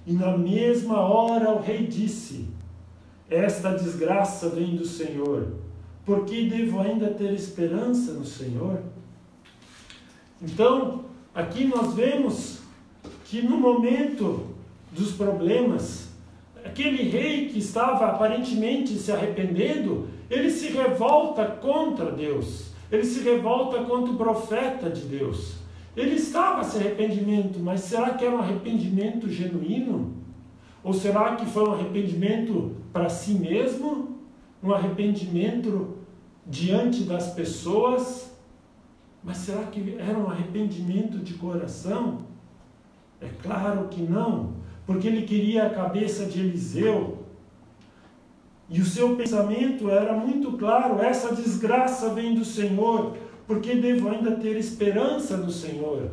E 0.09 0.13
na 0.13 0.35
mesma 0.35 1.01
hora 1.01 1.51
o 1.51 1.61
rei 1.61 1.85
disse: 1.85 2.47
Esta 3.29 3.77
desgraça 3.77 4.49
vem 4.49 4.75
do 4.75 4.83
Senhor, 4.83 5.53
porque 6.03 6.45
devo 6.45 6.79
ainda 6.79 7.11
ter 7.11 7.31
esperança 7.31 8.13
no 8.13 8.25
Senhor? 8.25 8.81
Então, 10.41 11.05
aqui 11.31 11.65
nós 11.65 11.93
vemos 11.93 12.57
que 13.25 13.43
no 13.43 13.59
momento 13.59 14.47
dos 14.91 15.11
problemas, 15.11 16.07
aquele 16.65 17.03
rei 17.03 17.47
que 17.49 17.59
estava 17.59 18.07
aparentemente 18.07 18.97
se 18.97 19.11
arrependendo, 19.11 20.07
ele 20.27 20.49
se 20.49 20.69
revolta 20.69 21.45
contra 21.45 22.11
Deus, 22.11 22.71
ele 22.91 23.05
se 23.05 23.19
revolta 23.19 23.83
contra 23.83 24.11
o 24.11 24.17
profeta 24.17 24.89
de 24.89 25.01
Deus. 25.01 25.59
Ele 25.95 26.15
estava 26.15 26.63
se 26.63 26.77
arrependimento, 26.77 27.59
mas 27.59 27.81
será 27.81 28.13
que 28.13 28.25
era 28.25 28.35
um 28.35 28.39
arrependimento 28.39 29.29
genuíno? 29.29 30.15
Ou 30.83 30.93
será 30.93 31.35
que 31.35 31.45
foi 31.45 31.67
um 31.67 31.73
arrependimento 31.73 32.75
para 32.93 33.09
si 33.09 33.33
mesmo? 33.33 34.17
Um 34.63 34.71
arrependimento 34.73 35.97
diante 36.45 37.03
das 37.03 37.33
pessoas? 37.33 38.31
Mas 39.23 39.37
será 39.37 39.63
que 39.63 39.97
era 39.99 40.17
um 40.17 40.29
arrependimento 40.29 41.17
de 41.17 41.33
coração? 41.33 42.19
É 43.19 43.27
claro 43.41 43.87
que 43.89 44.01
não 44.01 44.59
porque 44.89 45.07
ele 45.07 45.21
queria 45.21 45.67
a 45.67 45.69
cabeça 45.69 46.25
de 46.25 46.39
Eliseu. 46.39 47.19
E 48.67 48.81
o 48.81 48.85
seu 48.85 49.15
pensamento 49.15 49.87
era 49.87 50.13
muito 50.13 50.53
claro: 50.53 50.99
essa 50.99 51.35
desgraça 51.35 52.11
vem 52.15 52.33
do 52.33 52.43
Senhor, 52.43 53.15
porque 53.49 53.73
devo 53.73 54.09
ainda 54.09 54.35
ter 54.35 54.55
esperança 54.57 55.35
no 55.35 55.49
Senhor. 55.49 56.11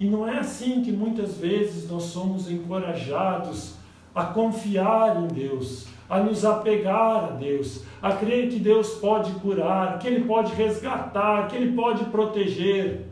E 0.00 0.08
não 0.08 0.26
é 0.26 0.38
assim 0.38 0.80
que 0.82 0.90
muitas 0.90 1.36
vezes 1.36 1.86
nós 1.86 2.04
somos 2.04 2.50
encorajados 2.50 3.74
a 4.14 4.24
confiar 4.24 5.22
em 5.22 5.26
Deus, 5.26 5.86
a 6.08 6.18
nos 6.20 6.46
apegar 6.46 7.24
a 7.24 7.30
Deus, 7.32 7.84
a 8.00 8.12
crer 8.12 8.48
que 8.48 8.58
Deus 8.58 8.94
pode 8.94 9.30
curar, 9.32 9.98
que 9.98 10.08
Ele 10.08 10.24
pode 10.24 10.54
resgatar, 10.54 11.46
que 11.48 11.56
Ele 11.56 11.76
pode 11.76 12.06
proteger. 12.06 13.06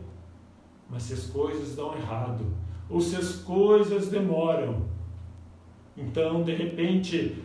Mas 0.89 1.03
se 1.03 1.13
as 1.13 1.27
coisas 1.27 1.75
dão 1.75 1.95
errado, 1.95 2.47
ou 2.89 2.99
se 2.99 3.15
as 3.15 3.35
coisas 3.35 4.07
demoram, 4.07 4.87
então, 5.95 6.41
de 6.41 6.55
repente, 6.55 7.43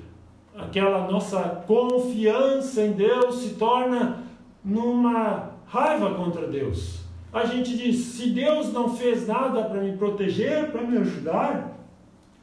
aquela 0.57 1.11
nossa 1.11 1.62
confiança 1.67 2.81
em 2.81 2.93
Deus 2.93 3.35
se 3.35 3.51
torna 3.57 4.23
numa 4.65 5.52
raiva 5.73 6.14
contra 6.14 6.47
Deus. 6.47 7.00
A 7.33 7.47
gente 7.47 7.75
diz: 7.76 7.97
se 7.97 8.31
Deus 8.31 8.71
não 8.73 8.95
fez 8.95 9.26
nada 9.26 9.64
para 9.64 9.81
me 9.81 9.97
proteger, 9.97 10.71
para 10.71 10.83
me 10.83 10.99
ajudar, 10.99 11.79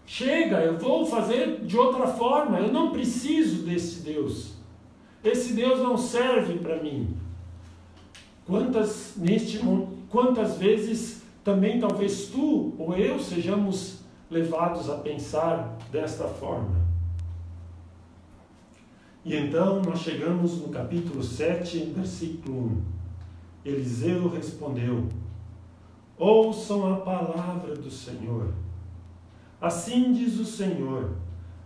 chega, 0.05 0.57
eu 0.61 0.79
vou 0.79 1.05
fazer 1.05 1.61
de 1.63 1.77
outra 1.77 2.07
forma, 2.07 2.59
eu 2.59 2.73
não 2.73 2.91
preciso 2.91 3.63
desse 3.63 4.01
Deus. 4.01 4.55
Esse 5.23 5.53
Deus 5.53 5.79
não 5.79 5.95
serve 5.95 6.55
para 6.55 6.81
mim. 6.81 7.15
Quantas, 8.47 9.13
neste, 9.15 9.59
quantas 10.09 10.57
vezes 10.57 11.21
também 11.43 11.79
talvez 11.79 12.27
tu 12.27 12.73
ou 12.79 12.95
eu 12.95 13.19
sejamos 13.19 13.99
levados 14.31 14.89
a 14.89 14.95
pensar 14.95 15.77
desta 15.91 16.23
forma. 16.23 16.79
E 19.23 19.35
então 19.35 19.81
nós 19.81 19.99
chegamos 19.99 20.59
no 20.61 20.69
capítulo 20.69 21.21
7, 21.21 21.93
versículo 21.95 22.57
1. 22.57 22.98
Eliseu 23.65 24.29
respondeu: 24.29 25.07
Ouçam 26.17 26.93
a 26.93 26.97
palavra 26.97 27.75
do 27.75 27.91
Senhor. 27.91 28.53
Assim 29.61 30.13
diz 30.13 30.39
o 30.39 30.45
Senhor: 30.45 31.11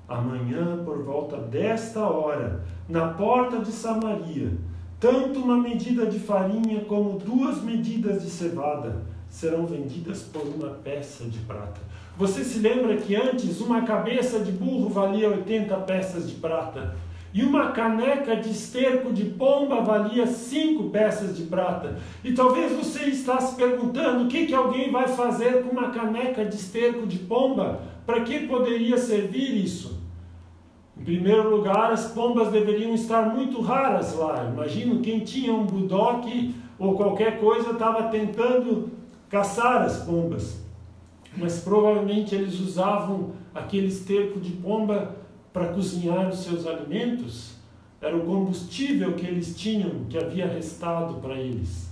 amanhã, 0.08 0.84
por 0.84 1.04
volta 1.04 1.38
desta 1.38 2.02
hora, 2.02 2.66
na 2.88 3.10
porta 3.10 3.60
de 3.60 3.72
Samaria, 3.72 4.58
Tanto 5.04 5.42
uma 5.42 5.58
medida 5.58 6.06
de 6.06 6.18
farinha 6.18 6.80
como 6.86 7.20
duas 7.20 7.62
medidas 7.62 8.24
de 8.24 8.30
cevada 8.30 9.04
serão 9.30 9.66
vendidas 9.66 10.22
por 10.22 10.44
uma 10.44 10.70
peça 10.70 11.26
de 11.26 11.40
prata. 11.40 11.82
Você 12.18 12.42
se 12.42 12.60
lembra 12.60 12.96
que 12.96 13.14
antes 13.14 13.60
uma 13.60 13.82
cabeça 13.82 14.40
de 14.40 14.54
burro 14.54 14.88
valia 14.88 15.28
80 15.28 15.76
peças 15.82 16.30
de 16.30 16.36
prata? 16.36 16.96
E 17.34 17.42
uma 17.42 17.72
caneca 17.72 18.36
de 18.36 18.52
esterco 18.52 19.12
de 19.12 19.26
pomba 19.26 19.82
valia 19.82 20.28
cinco 20.28 20.92
peças 20.92 21.36
de 21.36 21.44
prata. 21.44 21.98
E 22.24 22.32
talvez 22.34 22.72
você 22.72 23.06
está 23.06 23.42
se 23.42 23.56
perguntando 23.56 24.26
o 24.26 24.28
que, 24.28 24.46
que 24.46 24.54
alguém 24.54 24.92
vai 24.92 25.08
fazer 25.08 25.64
com 25.64 25.72
uma 25.72 25.90
caneca 25.90 26.46
de 26.46 26.56
esterco 26.56 27.08
de 27.08 27.18
pomba? 27.18 27.82
Para 28.06 28.22
que 28.22 28.46
poderia 28.48 28.98
servir 28.98 29.56
isso? 29.56 30.00
Em 30.96 31.04
primeiro 31.04 31.50
lugar, 31.50 31.92
as 31.92 32.12
pombas 32.12 32.52
deveriam 32.52 32.94
estar 32.94 33.34
muito 33.34 33.62
raras 33.62 34.16
lá. 34.16 34.48
Imagino 34.54 35.02
quem 35.02 35.22
tinha 35.22 35.52
um 35.52 35.66
budoque 35.66 36.54
ou 36.78 36.94
qualquer 36.94 37.40
coisa 37.40 37.72
estava 37.72 38.10
tentando 38.10 38.92
caçar 39.28 39.82
as 39.82 40.04
pombas. 40.04 40.62
Mas 41.36 41.62
provavelmente 41.62 42.36
eles 42.36 42.60
usavam 42.60 43.32
aquele 43.56 43.88
esterco 43.88 44.40
de 44.40 44.52
pomba 44.52 45.23
para 45.54 45.68
cozinhar 45.68 46.30
os 46.30 46.40
seus 46.40 46.66
alimentos, 46.66 47.54
era 48.02 48.18
o 48.18 48.26
combustível 48.26 49.14
que 49.14 49.26
eles 49.26 49.56
tinham, 49.56 50.06
que 50.10 50.18
havia 50.18 50.48
restado 50.48 51.22
para 51.22 51.36
eles. 51.36 51.90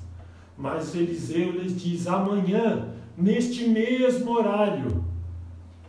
Mas 0.57 0.93
Eliseu 0.95 1.51
lhes 1.51 1.79
diz: 1.79 2.07
amanhã, 2.07 2.89
neste 3.15 3.69
mesmo 3.69 4.31
horário, 4.31 5.05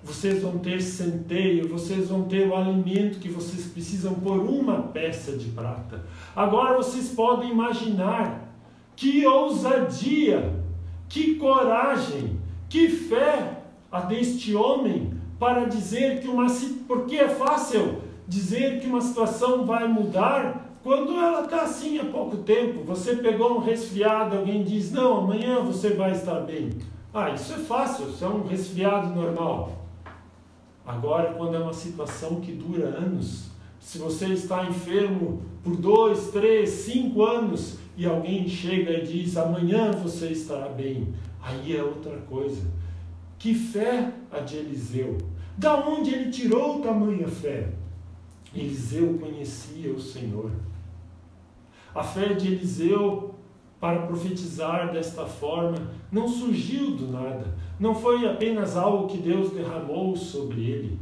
vocês 0.04 0.42
vão 0.42 0.58
ter 0.58 0.80
centeio, 0.80 1.68
vocês 1.68 2.08
vão 2.08 2.24
ter 2.24 2.48
o 2.48 2.54
alimento 2.54 3.18
que 3.18 3.28
vocês 3.28 3.66
precisam 3.66 4.14
por 4.14 4.38
uma 4.38 4.82
peça 4.82 5.32
de 5.32 5.48
prata. 5.50 6.04
Agora 6.36 6.76
vocês 6.76 7.10
podem 7.10 7.50
imaginar 7.50 8.52
que 8.94 9.26
ousadia, 9.26 10.60
que 11.08 11.36
coragem, 11.36 12.38
que 12.68 12.88
fé 12.88 13.62
a 13.90 14.00
deste 14.00 14.54
homem 14.54 15.21
para 15.42 15.64
dizer 15.64 16.20
que 16.20 16.28
uma 16.28 16.46
porque 16.86 17.16
é 17.16 17.28
fácil 17.28 18.00
dizer 18.28 18.78
que 18.78 18.86
uma 18.86 19.00
situação 19.00 19.66
vai 19.66 19.88
mudar 19.88 20.78
quando 20.84 21.16
ela 21.18 21.42
está 21.42 21.62
assim 21.62 21.98
há 21.98 22.04
pouco 22.04 22.36
tempo. 22.36 22.84
Você 22.84 23.16
pegou 23.16 23.56
um 23.56 23.58
resfriado, 23.58 24.36
alguém 24.36 24.62
diz 24.62 24.92
não, 24.92 25.18
amanhã 25.18 25.60
você 25.60 25.94
vai 25.94 26.12
estar 26.12 26.38
bem. 26.42 26.70
Ah, 27.12 27.30
isso 27.30 27.54
é 27.54 27.56
fácil, 27.56 28.08
isso 28.10 28.24
é 28.24 28.28
um 28.28 28.46
resfriado 28.46 29.12
normal. 29.12 29.84
Agora, 30.86 31.34
quando 31.34 31.56
é 31.56 31.58
uma 31.58 31.72
situação 31.72 32.36
que 32.36 32.52
dura 32.52 32.86
anos, 32.86 33.46
se 33.80 33.98
você 33.98 34.26
está 34.26 34.64
enfermo 34.64 35.42
por 35.64 35.74
dois, 35.74 36.28
três, 36.28 36.70
cinco 36.70 37.24
anos 37.24 37.78
e 37.96 38.06
alguém 38.06 38.46
chega 38.46 38.92
e 38.92 39.02
diz 39.02 39.36
amanhã 39.36 39.90
você 39.90 40.28
estará 40.28 40.68
bem, 40.68 41.12
aí 41.42 41.76
é 41.76 41.82
outra 41.82 42.16
coisa. 42.30 42.62
Que 43.40 43.52
fé 43.52 44.12
a 44.30 44.38
de 44.38 44.56
Eliseu! 44.58 45.31
Da 45.56 45.76
onde 45.76 46.14
ele 46.14 46.30
tirou 46.30 46.80
tamanha 46.80 47.28
fé? 47.28 47.68
Eliseu 48.54 49.18
conhecia 49.18 49.92
o 49.92 50.00
Senhor. 50.00 50.50
A 51.94 52.02
fé 52.02 52.34
de 52.34 52.48
Eliseu 52.48 53.34
para 53.80 54.06
profetizar 54.06 54.92
desta 54.92 55.26
forma 55.26 55.76
não 56.10 56.28
surgiu 56.28 56.92
do 56.92 57.10
nada, 57.10 57.52
não 57.80 57.94
foi 57.94 58.24
apenas 58.28 58.76
algo 58.76 59.08
que 59.08 59.18
Deus 59.18 59.50
derramou 59.50 60.16
sobre 60.16 60.70
ele 60.70 60.98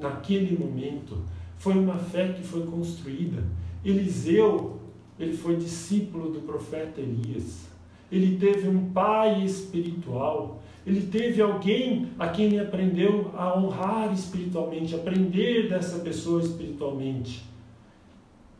naquele 0.00 0.56
momento, 0.56 1.18
foi 1.56 1.74
uma 1.74 1.96
fé 1.96 2.32
que 2.32 2.42
foi 2.42 2.64
construída. 2.66 3.42
Eliseu, 3.84 4.80
ele 5.18 5.36
foi 5.36 5.56
discípulo 5.56 6.30
do 6.30 6.40
profeta 6.40 7.00
Elias. 7.00 7.68
Ele 8.10 8.38
teve 8.38 8.68
um 8.68 8.90
pai 8.90 9.44
espiritual, 9.44 10.62
ele 10.88 11.02
teve 11.02 11.42
alguém 11.42 12.08
a 12.18 12.28
quem 12.28 12.46
ele 12.46 12.60
aprendeu 12.60 13.30
a 13.36 13.58
honrar 13.58 14.10
espiritualmente, 14.12 14.94
aprender 14.94 15.68
dessa 15.68 15.98
pessoa 15.98 16.40
espiritualmente. 16.40 17.44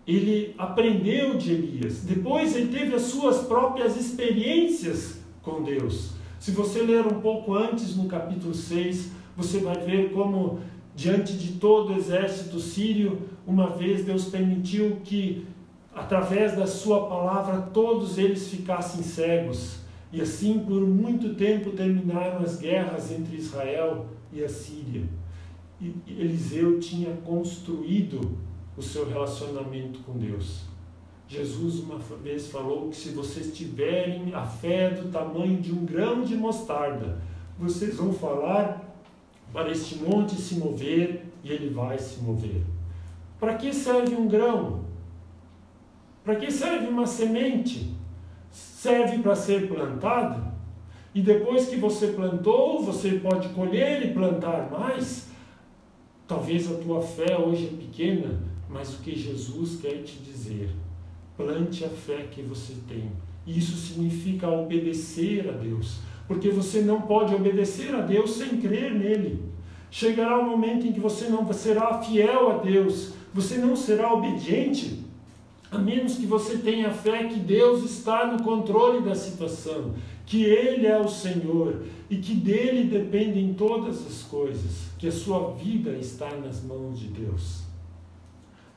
Ele 0.07 0.55
aprendeu 0.59 1.39
de 1.39 1.53
Elias. 1.53 2.03
Depois 2.03 2.55
ele 2.55 2.69
teve 2.69 2.95
as 2.95 3.03
suas 3.03 3.47
próprias 3.47 3.97
experiências 3.97 5.23
com 5.43 5.63
Deus. 5.63 6.11
Se 6.39 6.51
você 6.51 6.83
ler 6.83 7.07
um 7.07 7.21
pouco 7.21 7.55
antes 7.55 7.97
no 7.97 8.07
capítulo 8.07 8.53
6, 8.53 9.11
você 9.35 9.61
vai 9.61 9.79
ver 9.79 10.13
como 10.13 10.61
diante 10.95 11.33
de 11.33 11.53
todo 11.53 11.95
o 11.95 11.97
exército 11.97 12.61
sírio, 12.61 13.23
uma 13.47 13.71
vez 13.71 14.05
Deus 14.05 14.27
permitiu 14.27 14.99
que 15.03 15.47
através 15.95 16.55
da 16.55 16.67
sua 16.67 17.09
palavra 17.09 17.63
todos 17.73 18.19
eles 18.19 18.49
ficassem 18.49 19.03
cegos 19.03 19.88
e 20.13 20.21
assim, 20.21 20.61
por 20.61 20.81
muito 20.81 21.35
tempo, 21.35 21.73
terminaram 21.73 22.43
as 22.43 22.57
guerras 22.57 23.13
entre 23.13 23.37
Israel 23.37 24.07
e 24.33 24.43
a 24.43 24.49
Síria. 24.49 25.05
E 25.81 25.95
Eliseu 26.09 26.81
tinha 26.81 27.15
construído 27.19 28.39
o 28.77 28.83
seu 28.83 29.07
relacionamento 29.09 30.01
com 30.01 30.17
Deus. 30.17 30.63
Jesus 31.29 31.81
uma 31.81 31.99
vez 31.99 32.47
falou 32.47 32.89
que 32.89 32.97
se 32.97 33.11
vocês 33.11 33.55
tiverem 33.55 34.35
a 34.35 34.45
fé 34.45 34.91
do 34.91 35.11
tamanho 35.11 35.61
de 35.61 35.73
um 35.73 35.85
grão 35.85 36.23
de 36.23 36.35
mostarda, 36.35 37.21
vocês 37.59 37.97
vão 37.97 38.13
falar 38.13 38.83
para 39.53 39.71
este 39.71 39.97
monte 39.97 40.37
se 40.37 40.55
mover 40.55 41.27
e 41.45 41.51
ele 41.51 41.69
vai 41.69 41.99
se 41.99 42.21
mover. 42.21 42.63
Para 43.39 43.57
que 43.57 43.75
serve 43.75 44.15
um 44.15 44.27
grão? 44.27 44.85
Para 46.25 46.37
que 46.37 46.51
serve 46.51 46.87
uma 46.87 47.07
semente? 47.07 47.98
Serve 48.51 49.19
para 49.19 49.35
ser 49.35 49.69
plantado, 49.69 50.43
e 51.15 51.21
depois 51.21 51.69
que 51.69 51.77
você 51.77 52.09
plantou, 52.09 52.83
você 52.83 53.13
pode 53.13 53.49
colher 53.49 54.05
e 54.05 54.13
plantar 54.13 54.71
mais. 54.71 55.29
Talvez 56.27 56.71
a 56.71 56.77
tua 56.77 57.01
fé 57.01 57.37
hoje 57.37 57.67
é 57.73 57.77
pequena, 57.77 58.41
mas 58.69 58.95
o 58.95 58.99
que 58.99 59.19
Jesus 59.19 59.81
quer 59.81 60.03
te 60.03 60.19
dizer, 60.19 60.71
plante 61.37 61.85
a 61.85 61.89
fé 61.89 62.29
que 62.31 62.43
você 62.43 62.75
tem. 62.87 63.11
Isso 63.47 63.77
significa 63.77 64.49
obedecer 64.49 65.49
a 65.49 65.53
Deus, 65.53 66.01
porque 66.27 66.51
você 66.51 66.83
não 66.83 67.01
pode 67.01 67.35
obedecer 67.35 67.95
a 67.95 68.03
Deus 68.03 68.33
sem 68.33 68.61
crer 68.61 68.95
nele. 68.95 69.43
Chegará 69.91 70.39
o 70.39 70.43
um 70.43 70.51
momento 70.51 70.87
em 70.87 70.93
que 70.93 71.01
você 71.01 71.29
não 71.29 71.51
será 71.53 72.03
fiel 72.03 72.51
a 72.51 72.59
Deus, 72.59 73.15
você 73.33 73.57
não 73.57 73.75
será 73.75 74.13
obediente 74.13 75.08
a 75.71 75.79
menos 75.79 76.15
que 76.15 76.27
você 76.27 76.59
tenha 76.59 76.91
fé 76.91 77.29
que 77.29 77.39
Deus 77.39 77.85
está 77.85 78.27
no 78.27 78.43
controle 78.43 79.03
da 79.03 79.15
situação, 79.15 79.95
que 80.25 80.45
Ele 80.45 80.87
é 80.87 80.99
o 80.99 81.09
Senhor 81.09 81.85
e 82.09 82.17
que 82.17 82.35
dele 82.35 82.89
dependem 82.89 83.53
todas 83.53 84.07
as 84.07 84.23
coisas, 84.23 84.89
que 84.99 85.09
a 85.09 85.13
sua 85.13 85.53
vida 85.53 85.91
está 85.93 86.31
nas 86.37 86.63
mãos 86.63 86.99
de 86.99 87.09
Deus. 87.09 87.65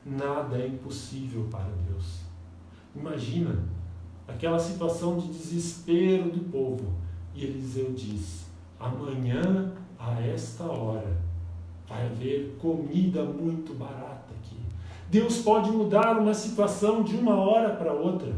Nada 0.04 0.58
é 0.58 0.66
impossível 0.66 1.46
para 1.50 1.70
Deus. 1.88 2.20
Imagina 2.94 3.64
aquela 4.28 4.58
situação 4.58 5.16
de 5.16 5.28
desespero 5.28 6.30
do 6.30 6.50
povo. 6.50 6.92
E 7.34 7.44
Eliseu 7.44 7.92
diz: 7.94 8.44
amanhã, 8.78 9.72
a 9.98 10.20
esta 10.20 10.64
hora, 10.64 11.16
vai 11.88 12.04
haver 12.04 12.56
comida 12.60 13.24
muito 13.24 13.72
barata 13.74 14.34
aqui 14.34 14.71
Deus 15.12 15.42
pode 15.42 15.70
mudar 15.70 16.18
uma 16.18 16.32
situação 16.32 17.02
de 17.02 17.14
uma 17.14 17.34
hora 17.34 17.76
para 17.76 17.92
outra. 17.92 18.32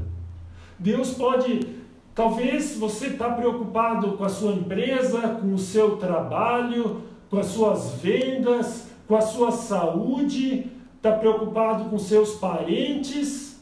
Deus 0.76 1.14
pode, 1.14 1.68
talvez 2.12 2.76
você 2.76 3.06
está 3.06 3.30
preocupado 3.30 4.16
com 4.16 4.24
a 4.24 4.28
sua 4.28 4.54
empresa, 4.54 5.20
com 5.40 5.54
o 5.54 5.58
seu 5.58 5.98
trabalho, 5.98 7.02
com 7.30 7.38
as 7.38 7.46
suas 7.46 7.92
vendas, 8.02 8.88
com 9.06 9.14
a 9.14 9.20
sua 9.20 9.52
saúde, 9.52 10.66
está 10.96 11.12
preocupado 11.12 11.88
com 11.88 11.96
seus 11.96 12.34
parentes. 12.40 13.60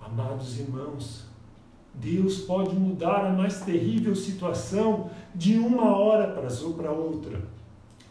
Amados 0.00 0.58
irmãos, 0.58 1.26
Deus 1.94 2.38
pode 2.38 2.74
mudar 2.74 3.24
a 3.24 3.32
mais 3.32 3.60
terrível 3.60 4.16
situação 4.16 5.10
de 5.32 5.58
uma 5.58 5.96
hora 5.96 6.26
para 6.26 6.90
outra. 6.90 7.40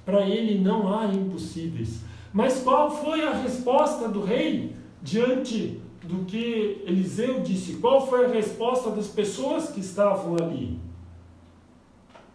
Para 0.05 0.21
Ele 0.21 0.63
não 0.63 0.97
há 0.97 1.07
impossíveis. 1.07 2.12
Mas 2.33 2.61
qual 2.61 2.89
foi 2.89 3.23
a 3.23 3.31
resposta 3.31 4.09
do 4.09 4.23
rei 4.23 4.75
diante 5.01 5.79
do 6.01 6.25
que 6.25 6.81
Eliseu 6.87 7.41
disse? 7.41 7.75
Qual 7.75 8.07
foi 8.07 8.25
a 8.25 8.29
resposta 8.29 8.89
das 8.89 9.07
pessoas 9.07 9.69
que 9.69 9.79
estavam 9.79 10.35
ali? 10.35 10.79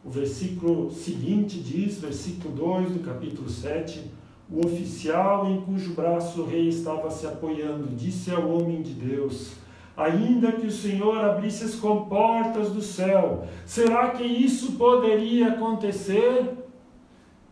O 0.05 0.11
versículo 0.11 0.93
seguinte 0.93 1.59
diz, 1.59 1.99
versículo 1.99 2.55
2 2.55 2.93
do 2.93 3.01
capítulo 3.01 3.51
7, 3.51 4.09
o 4.49 4.65
oficial 4.65 5.51
em 5.51 5.61
cujo 5.63 5.95
braço 5.95 6.43
o 6.43 6.47
rei 6.47 6.69
estava 6.69 7.11
se 7.11 7.27
apoiando 7.27 7.95
disse 7.95 8.31
ao 8.31 8.49
homem 8.49 8.81
de 8.81 8.93
Deus: 8.93 9.51
Ainda 9.97 10.53
que 10.53 10.67
o 10.67 10.71
Senhor 10.71 11.19
abrisse 11.19 11.65
as 11.65 11.75
comportas 11.75 12.71
do 12.71 12.81
céu, 12.81 13.47
será 13.67 14.11
que 14.11 14.23
isso 14.23 14.73
poderia 14.73 15.49
acontecer? 15.49 16.68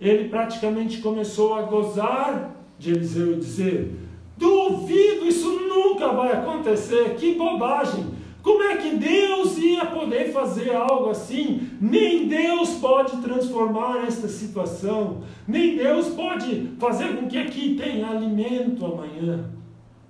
Ele 0.00 0.28
praticamente 0.28 1.00
começou 1.00 1.54
a 1.54 1.62
gozar 1.62 2.54
de 2.78 2.90
Eliseu 2.90 3.32
e 3.32 3.36
dizer: 3.36 3.94
Duvido, 4.36 5.26
isso 5.26 5.50
nunca 5.50 6.08
vai 6.08 6.32
acontecer, 6.32 7.14
que 7.16 7.34
bobagem! 7.34 8.16
Como 8.46 8.62
é 8.62 8.76
que 8.76 8.96
Deus 8.96 9.58
ia 9.58 9.86
poder 9.86 10.30
fazer 10.30 10.72
algo 10.72 11.10
assim? 11.10 11.68
Nem 11.80 12.28
Deus 12.28 12.74
pode 12.74 13.16
transformar 13.16 14.06
esta 14.06 14.28
situação, 14.28 15.22
nem 15.48 15.76
Deus 15.76 16.10
pode 16.10 16.70
fazer 16.78 17.16
com 17.16 17.26
que 17.26 17.38
aqui 17.38 17.74
tenha 17.74 18.08
alimento 18.08 18.86
amanhã. 18.86 19.50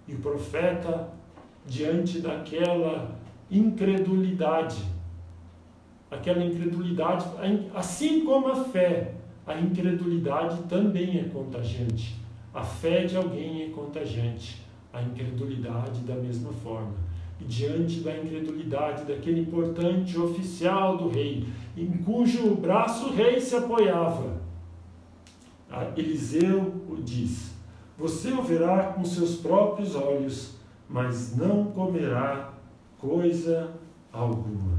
E 0.06 0.12
o 0.12 0.18
profeta, 0.18 1.08
diante 1.64 2.20
daquela 2.20 3.16
incredulidade, 3.50 4.84
aquela 6.10 6.44
incredulidade, 6.44 7.24
assim 7.74 8.20
como 8.22 8.48
a 8.48 8.56
fé, 8.56 9.15
a 9.46 9.58
incredulidade 9.58 10.62
também 10.64 11.20
é 11.20 11.24
contagiante. 11.24 12.16
A 12.52 12.62
fé 12.62 13.04
de 13.04 13.16
alguém 13.16 13.64
é 13.64 13.68
contagiante, 13.68 14.62
a 14.92 15.02
incredulidade 15.02 16.00
da 16.00 16.14
mesma 16.14 16.52
forma 16.52 16.94
e 17.40 17.44
diante 17.44 18.00
da 18.00 18.16
incredulidade 18.16 19.04
daquele 19.04 19.40
importante 19.40 20.18
oficial 20.18 20.96
do 20.96 21.08
rei, 21.08 21.46
em 21.76 21.90
cujo 21.98 22.54
braço 22.54 23.08
o 23.08 23.14
rei 23.14 23.40
se 23.40 23.54
apoiava. 23.54 24.40
Eliseu 25.96 26.72
diz: 27.04 27.54
Você 27.98 28.30
o 28.30 28.42
verá 28.42 28.84
com 28.84 29.04
seus 29.04 29.36
próprios 29.36 29.94
olhos, 29.94 30.56
mas 30.88 31.36
não 31.36 31.66
comerá 31.66 32.54
coisa 32.98 33.70
alguma. 34.12 34.75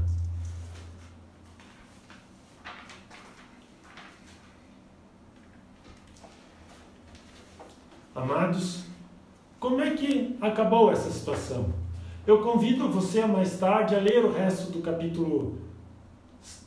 Amados, 8.18 8.82
como 9.60 9.80
é 9.80 9.90
que 9.90 10.36
acabou 10.40 10.90
essa 10.90 11.08
situação? 11.08 11.66
Eu 12.26 12.42
convido 12.42 12.88
você 12.88 13.24
mais 13.24 13.56
tarde 13.60 13.94
a 13.94 14.00
ler 14.00 14.24
o 14.24 14.32
resto 14.32 14.72
do 14.72 14.80
capítulo, 14.80 15.56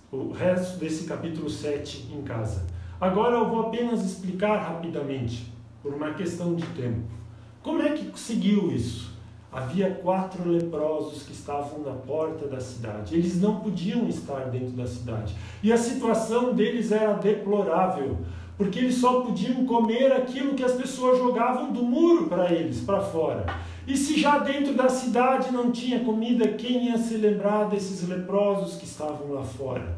o 0.09 0.31
resto 0.31 0.79
desse 0.79 1.03
capítulo 1.03 1.49
7 1.49 2.07
em 2.13 2.21
casa. 2.21 2.65
Agora 3.01 3.35
eu 3.35 3.49
vou 3.49 3.63
apenas 3.63 4.01
explicar 4.01 4.59
rapidamente, 4.59 5.51
por 5.83 5.93
uma 5.93 6.13
questão 6.13 6.55
de 6.55 6.65
tempo. 6.67 7.11
Como 7.61 7.81
é 7.81 7.89
que 7.89 8.05
conseguiu 8.05 8.71
isso? 8.71 9.11
Havia 9.51 9.95
quatro 9.95 10.49
leprosos 10.49 11.23
que 11.23 11.33
estavam 11.33 11.79
na 11.79 11.91
porta 11.91 12.47
da 12.47 12.61
cidade. 12.61 13.13
Eles 13.13 13.41
não 13.41 13.59
podiam 13.59 14.07
estar 14.07 14.45
dentro 14.45 14.71
da 14.71 14.87
cidade. 14.87 15.35
E 15.61 15.73
a 15.73 15.77
situação 15.77 16.53
deles 16.53 16.93
era 16.93 17.11
deplorável, 17.15 18.19
porque 18.61 18.77
eles 18.77 18.97
só 18.97 19.21
podiam 19.21 19.65
comer 19.65 20.11
aquilo 20.11 20.53
que 20.53 20.63
as 20.63 20.73
pessoas 20.73 21.17
jogavam 21.17 21.73
do 21.73 21.81
muro 21.81 22.27
para 22.27 22.53
eles, 22.53 22.79
para 22.81 23.01
fora. 23.01 23.43
E 23.87 23.97
se 23.97 24.21
já 24.21 24.37
dentro 24.37 24.75
da 24.75 24.87
cidade 24.87 25.51
não 25.51 25.71
tinha 25.71 26.01
comida, 26.01 26.47
quem 26.47 26.89
ia 26.89 26.97
se 26.99 27.15
lembrar 27.15 27.63
desses 27.69 28.07
leprosos 28.07 28.75
que 28.75 28.85
estavam 28.85 29.31
lá 29.31 29.43
fora? 29.43 29.97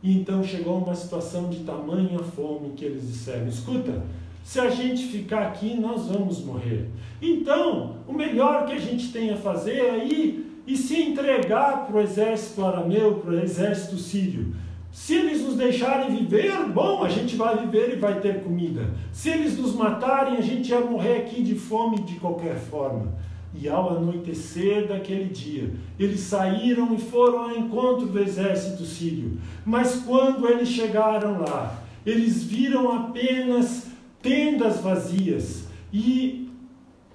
E 0.00 0.16
então 0.16 0.44
chegou 0.44 0.78
uma 0.78 0.94
situação 0.94 1.50
de 1.50 1.64
tamanha 1.64 2.20
fome 2.20 2.74
que 2.76 2.84
eles 2.84 3.08
disseram: 3.08 3.48
escuta, 3.48 4.04
se 4.44 4.60
a 4.60 4.70
gente 4.70 5.06
ficar 5.06 5.48
aqui, 5.48 5.74
nós 5.74 6.06
vamos 6.06 6.44
morrer. 6.44 6.88
Então, 7.20 7.96
o 8.06 8.12
melhor 8.12 8.66
que 8.66 8.74
a 8.74 8.78
gente 8.78 9.10
tem 9.10 9.32
a 9.32 9.36
fazer 9.36 9.80
é 9.80 10.06
ir 10.06 10.62
e 10.64 10.76
se 10.76 11.02
entregar 11.02 11.88
para 11.88 11.96
o 11.96 12.00
exército 12.00 12.64
arameu, 12.64 13.14
para 13.14 13.32
o 13.32 13.40
exército 13.40 13.98
sírio. 13.98 14.54
Se 14.94 15.12
eles 15.12 15.42
nos 15.42 15.56
deixarem 15.56 16.14
viver, 16.14 16.52
bom, 16.68 17.02
a 17.02 17.08
gente 17.08 17.34
vai 17.34 17.58
viver 17.58 17.94
e 17.94 17.98
vai 17.98 18.20
ter 18.20 18.44
comida. 18.44 18.94
Se 19.10 19.28
eles 19.28 19.58
nos 19.58 19.74
matarem, 19.74 20.36
a 20.36 20.40
gente 20.40 20.68
ia 20.68 20.78
morrer 20.78 21.16
aqui 21.16 21.42
de 21.42 21.56
fome 21.56 22.02
de 22.02 22.14
qualquer 22.14 22.54
forma. 22.54 23.12
E 23.52 23.68
ao 23.68 23.96
anoitecer 23.96 24.86
daquele 24.86 25.30
dia, 25.30 25.74
eles 25.98 26.20
saíram 26.20 26.94
e 26.94 26.98
foram 26.98 27.40
ao 27.40 27.50
encontro 27.50 28.06
do 28.06 28.20
exército 28.20 28.84
sírio. 28.84 29.36
Mas 29.66 29.96
quando 29.96 30.48
eles 30.48 30.68
chegaram 30.68 31.40
lá, 31.40 31.82
eles 32.06 32.44
viram 32.44 32.92
apenas 32.92 33.88
tendas 34.22 34.80
vazias 34.80 35.64
e 35.92 36.48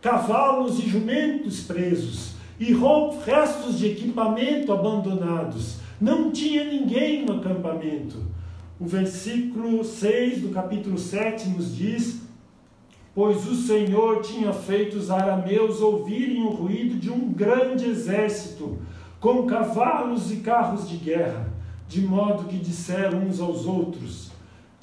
cavalos 0.01 0.79
e 0.79 0.89
jumentos 0.89 1.61
presos 1.61 2.33
e 2.59 2.75
restos 3.25 3.79
de 3.79 3.87
equipamento 3.87 4.73
abandonados 4.73 5.78
não 5.99 6.31
tinha 6.31 6.63
ninguém 6.63 7.25
no 7.25 7.37
acampamento. 7.37 8.17
O 8.79 8.85
versículo 8.85 9.83
6 9.83 10.41
do 10.41 10.49
capítulo 10.49 10.97
7 10.97 11.49
nos 11.49 11.75
diz: 11.75 12.21
Pois 13.13 13.45
o 13.45 13.55
Senhor 13.55 14.21
tinha 14.21 14.53
feito 14.53 14.97
os 14.97 15.11
arameus 15.11 15.81
ouvirem 15.81 16.43
o 16.43 16.49
ruído 16.49 16.97
de 16.97 17.09
um 17.09 17.33
grande 17.33 17.85
exército, 17.85 18.77
com 19.19 19.45
cavalos 19.45 20.31
e 20.31 20.37
carros 20.37 20.87
de 20.87 20.95
guerra, 20.95 21.51
de 21.87 22.01
modo 22.01 22.45
que 22.45 22.57
disseram 22.57 23.19
uns 23.27 23.41
aos 23.41 23.65
outros: 23.65 24.31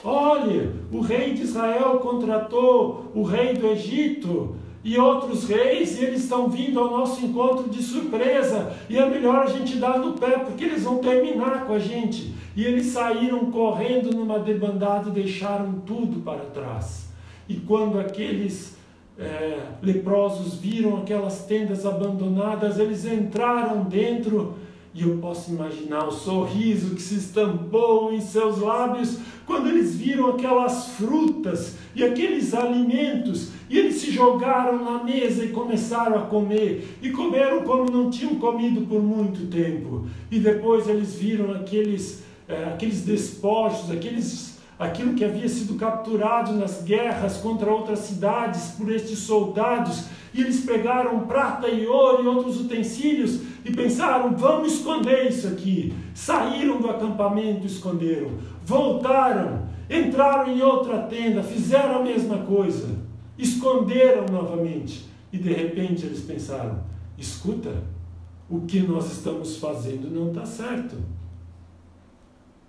Olhe, 0.05 0.71
o 0.93 1.01
rei 1.01 1.33
de 1.33 1.43
Israel 1.43 1.99
contratou 2.01 3.11
o 3.15 3.23
rei 3.23 3.55
do 3.55 3.67
Egito 3.69 4.57
e 4.87 4.97
outros 4.99 5.49
reis, 5.49 5.99
e 5.99 6.05
eles 6.05 6.23
estão 6.23 6.49
vindo 6.49 6.79
ao 6.79 6.89
nosso 6.89 7.27
encontro 7.27 7.69
de 7.69 7.83
surpresa, 7.83 8.73
e 8.89 8.97
é 8.97 9.11
melhor 9.11 9.43
a 9.43 9.47
gente 9.47 9.79
dar 9.79 9.99
no 9.99 10.13
pé, 10.13 10.39
porque 10.39 10.63
eles 10.63 10.85
vão 10.85 10.99
terminar 10.99 11.67
com 11.67 11.73
a 11.73 11.79
gente. 11.81 12.33
E 12.55 12.65
eles 12.65 12.87
saíram 12.87 13.51
correndo 13.51 14.15
numa 14.15 14.39
debandada 14.39 15.09
e 15.09 15.13
deixaram 15.13 15.73
tudo 15.85 16.21
para 16.21 16.39
trás. 16.39 17.09
E 17.49 17.55
quando 17.55 17.99
aqueles 17.99 18.77
é, 19.19 19.59
leprosos 19.83 20.55
viram 20.55 20.99
aquelas 20.99 21.45
tendas 21.47 21.85
abandonadas, 21.85 22.79
eles 22.79 23.05
entraram 23.05 23.83
dentro 23.83 24.55
e 24.97 25.03
eu 25.03 25.19
posso 25.19 25.51
imaginar 25.51 26.07
o 26.07 26.11
sorriso 26.11 26.95
que 26.95 27.03
se 27.03 27.17
estampou 27.17 28.15
em 28.15 28.21
seus 28.21 28.61
lábios 28.61 29.19
quando 29.45 29.69
eles 29.69 29.95
viram 29.95 30.31
aquelas 30.31 30.89
frutas 30.91 31.77
e 31.95 32.03
aqueles 32.03 32.55
alimentos, 32.55 33.53
e 33.69 33.79
eles 33.79 33.97
se 33.97 34.11
jogaram 34.11 34.85
na 34.85 35.03
mesa 35.03 35.45
e 35.45 35.49
começaram 35.49 36.19
a 36.19 36.23
comer, 36.23 36.97
e 37.03 37.11
comeram 37.11 37.63
como 37.63 37.91
não 37.91 38.11
tinham 38.11 38.37
comido 38.37 38.83
por 38.87 39.03
muito 39.03 39.47
tempo. 39.51 40.07
E 40.31 40.39
depois 40.39 40.89
eles 40.89 41.15
viram 41.15 41.53
aqueles, 41.53 42.23
é, 42.49 42.65
aqueles 42.65 43.03
despojos, 43.03 43.91
aqueles, 43.91 44.59
aquilo 44.79 45.15
que 45.15 45.25
havia 45.25 45.49
sido 45.49 45.75
capturado 45.75 46.53
nas 46.53 46.83
guerras 46.83 47.39
contra 47.39 47.71
outras 47.71 48.01
cidades 48.01 48.73
por 48.79 48.91
estes 48.93 49.19
soldados 49.21 50.05
e 50.37 50.43
eles 50.43 50.67
pegaram 50.67 51.21
prata 51.21 51.67
e 51.67 51.87
ouro 51.87 52.23
e 52.23 52.27
outros 52.27 52.61
utensílios 52.61 53.41
e 53.65 53.73
pensaram: 53.73 54.37
vamos 54.37 54.75
esconder 54.75 55.31
isso 55.31 55.49
aqui. 55.49 55.95
Saíram 56.15 56.79
do 56.79 56.91
acampamento 56.91 57.67
esconderam. 57.67 58.33
Voltaram, 58.63 59.63
entraram 59.89 60.53
em 60.53 60.61
outra 60.61 60.99
tenda, 60.99 61.43
fizeram 61.43 61.97
a 61.97 62.03
mesma 62.03 62.39
coisa, 62.39 62.87
esconderam 63.39 64.27
novamente. 64.31 65.07
E 65.33 65.39
de 65.39 65.53
repente 65.53 66.07
eles 66.07 66.21
pensaram: 66.21 66.81
escuta, 67.19 67.83
o 68.49 68.61
que 68.61 68.81
nós 68.81 69.13
estamos 69.13 69.57
fazendo 69.57 70.11
não 70.11 70.29
está 70.29 70.47
certo. 70.47 70.97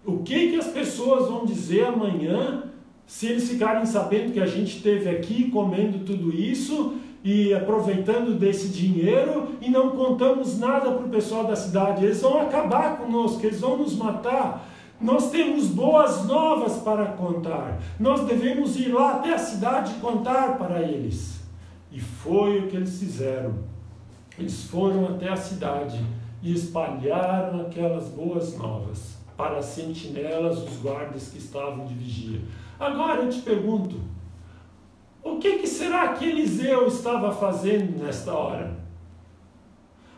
O 0.06 0.20
que, 0.20 0.52
que 0.52 0.56
as 0.56 0.68
pessoas 0.68 1.28
vão 1.28 1.46
dizer 1.46 1.86
amanhã 1.86 2.64
se 3.06 3.28
eles 3.28 3.50
ficarem 3.50 3.86
sabendo 3.86 4.34
que 4.34 4.40
a 4.40 4.46
gente 4.46 4.78
esteve 4.78 5.10
aqui 5.10 5.50
comendo 5.50 6.06
tudo 6.06 6.34
isso 6.34 6.96
e 7.24 7.54
aproveitando 7.54 8.38
desse 8.38 8.70
dinheiro 8.70 9.50
e 9.62 9.70
não 9.70 9.92
contamos 9.92 10.58
nada 10.60 10.92
para 10.92 11.06
o 11.06 11.10
pessoal 11.10 11.46
da 11.46 11.56
cidade. 11.56 12.06
Eles 12.06 12.22
vão 12.22 12.40
acabar 12.42 12.98
conosco, 12.98 13.46
eles 13.46 13.60
vão 13.60 13.78
nos 13.78 13.96
matar. 13.96 14.68
Nós 15.00 15.30
temos 15.30 15.68
boas 15.68 16.26
novas 16.26 16.78
para 16.78 17.06
contar. 17.06 17.80
Nós 18.00 18.26
devemos 18.26 18.80
ir 18.80 18.90
lá 18.90 19.18
até 19.18 19.34
a 19.34 19.40
cidade 19.40 19.94
contar 19.96 20.58
para 20.58 20.82
eles. 20.82 21.40
E 21.92 22.00
foi 22.00 22.60
o 22.60 22.68
que 22.68 22.76
eles 22.76 23.00
fizeram. 23.00 23.54
Eles 24.38 24.64
foram 24.66 25.06
até 25.08 25.30
a 25.30 25.36
cidade 25.36 26.04
e 26.42 26.54
espalharam 26.54 27.62
aquelas 27.62 28.10
boas 28.10 28.58
novas 28.58 29.18
para 29.36 29.58
as 29.58 29.66
sentinelas, 29.66 30.58
os 30.58 30.78
guardas 30.78 31.30
que 31.30 31.38
estavam 31.38 31.86
de 31.86 31.94
vigia. 31.94 32.42
Agora 32.80 33.22
eu 33.22 33.30
te 33.30 33.40
pergunto, 33.40 34.00
o 35.24 35.38
que, 35.38 35.60
que 35.60 35.68
será 35.68 36.14
que 36.14 36.26
Eliseu 36.26 36.88
estava 36.88 37.32
fazendo 37.32 38.04
nesta 38.04 38.34
hora? 38.34 38.76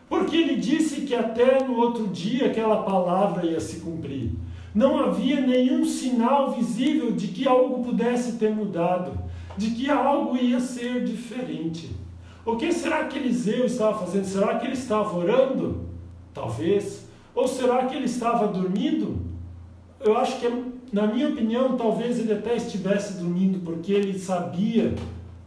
Porque 0.08 0.36
ele 0.36 0.56
disse 0.56 1.02
que 1.02 1.14
até 1.14 1.62
no 1.62 1.76
outro 1.76 2.08
dia 2.08 2.46
aquela 2.46 2.82
palavra 2.82 3.44
ia 3.46 3.60
se 3.60 3.80
cumprir. 3.80 4.32
Não 4.74 4.98
havia 4.98 5.40
nenhum 5.40 5.84
sinal 5.84 6.52
visível 6.52 7.12
de 7.12 7.28
que 7.28 7.46
algo 7.46 7.84
pudesse 7.84 8.32
ter 8.32 8.54
mudado, 8.54 9.12
de 9.56 9.70
que 9.70 9.90
algo 9.90 10.36
ia 10.36 10.60
ser 10.60 11.04
diferente. 11.04 11.90
O 12.44 12.56
que 12.56 12.72
será 12.72 13.04
que 13.04 13.18
Eliseu 13.18 13.66
estava 13.66 13.98
fazendo? 13.98 14.24
Será 14.24 14.58
que 14.58 14.66
ele 14.66 14.74
estava 14.74 15.16
orando? 15.16 15.88
Talvez. 16.32 17.06
Ou 17.34 17.46
será 17.46 17.86
que 17.86 17.94
ele 17.94 18.06
estava 18.06 18.48
dormindo? 18.48 19.18
Eu 20.00 20.16
acho 20.16 20.40
que 20.40 20.46
na 20.92 21.06
minha 21.06 21.28
opinião, 21.28 21.76
talvez 21.76 22.18
ele 22.18 22.32
até 22.32 22.56
estivesse 22.56 23.18
dormindo 23.18 23.60
porque 23.60 23.92
ele 23.92 24.18
sabia 24.18 24.94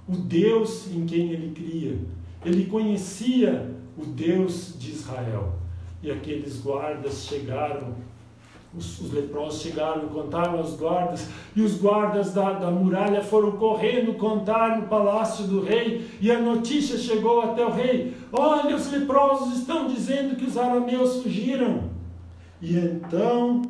o 0.08 0.16
Deus 0.16 0.88
em 0.94 1.06
quem 1.06 1.32
ele 1.32 1.52
cria. 1.54 1.98
ele 2.46 2.66
conhecia 2.66 3.74
o 3.98 4.06
Deus 4.06 4.76
de 4.78 4.92
Israel. 4.92 5.54
E 6.02 6.12
aqueles 6.12 6.62
guardas 6.62 7.26
chegaram, 7.26 7.96
os, 8.76 9.00
os 9.00 9.14
leprosos 9.14 9.62
chegaram, 9.62 10.08
contaram 10.08 10.58
aos 10.58 10.76
guardas, 10.76 11.28
e 11.56 11.62
os 11.62 11.78
guardas 11.78 12.34
da, 12.34 12.54
da 12.54 12.72
muralha 12.72 13.24
foram 13.24 13.52
correndo 13.52 14.18
contar 14.18 14.80
no 14.80 14.88
palácio 14.88 15.46
do 15.46 15.62
rei, 15.62 16.08
e 16.20 16.32
a 16.32 16.40
notícia 16.40 16.98
chegou 16.98 17.42
até 17.42 17.66
o 17.66 17.72
rei: 17.72 18.14
Olha, 18.32 18.76
os 18.76 18.92
leprosos 18.92 19.60
estão 19.60 19.88
dizendo 19.88 20.36
que 20.36 20.46
os 20.46 20.58
arameus 20.58 21.22
fugiram. 21.22 21.92
E 22.62 22.78
então 22.78 23.62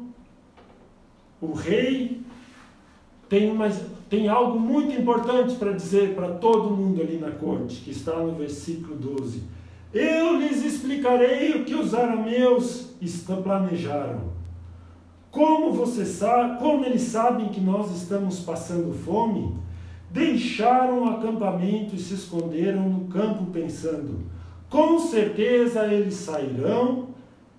o 1.41 1.51
rei 1.51 2.21
tem, 3.27 3.51
uma, 3.51 3.69
tem 4.09 4.29
algo 4.29 4.57
muito 4.57 4.93
importante 4.93 5.55
para 5.55 5.73
dizer 5.73 6.15
para 6.15 6.29
todo 6.35 6.69
mundo 6.69 7.01
ali 7.01 7.17
na 7.17 7.31
corte, 7.31 7.81
que 7.81 7.91
está 7.91 8.17
no 8.17 8.35
versículo 8.35 8.95
12. 8.95 9.43
Eu 9.93 10.37
lhes 10.37 10.63
explicarei 10.63 11.51
o 11.51 11.65
que 11.65 11.75
os 11.75 11.93
arameus 11.93 12.93
planejaram. 13.43 14.32
Como 15.33 15.73
você 15.73 16.05
sabe, 16.05 16.59
como 16.59 16.85
eles 16.85 17.01
sabem 17.01 17.49
que 17.49 17.59
nós 17.59 17.89
estamos 17.89 18.41
passando 18.41 18.93
fome, 18.93 19.57
deixaram 20.11 21.01
o 21.01 21.09
acampamento 21.09 21.95
e 21.95 21.99
se 21.99 22.13
esconderam 22.13 22.87
no 22.87 23.05
campo 23.05 23.47
pensando: 23.47 24.19
com 24.69 24.99
certeza 24.99 25.87
eles 25.87 26.13
sairão 26.13 27.07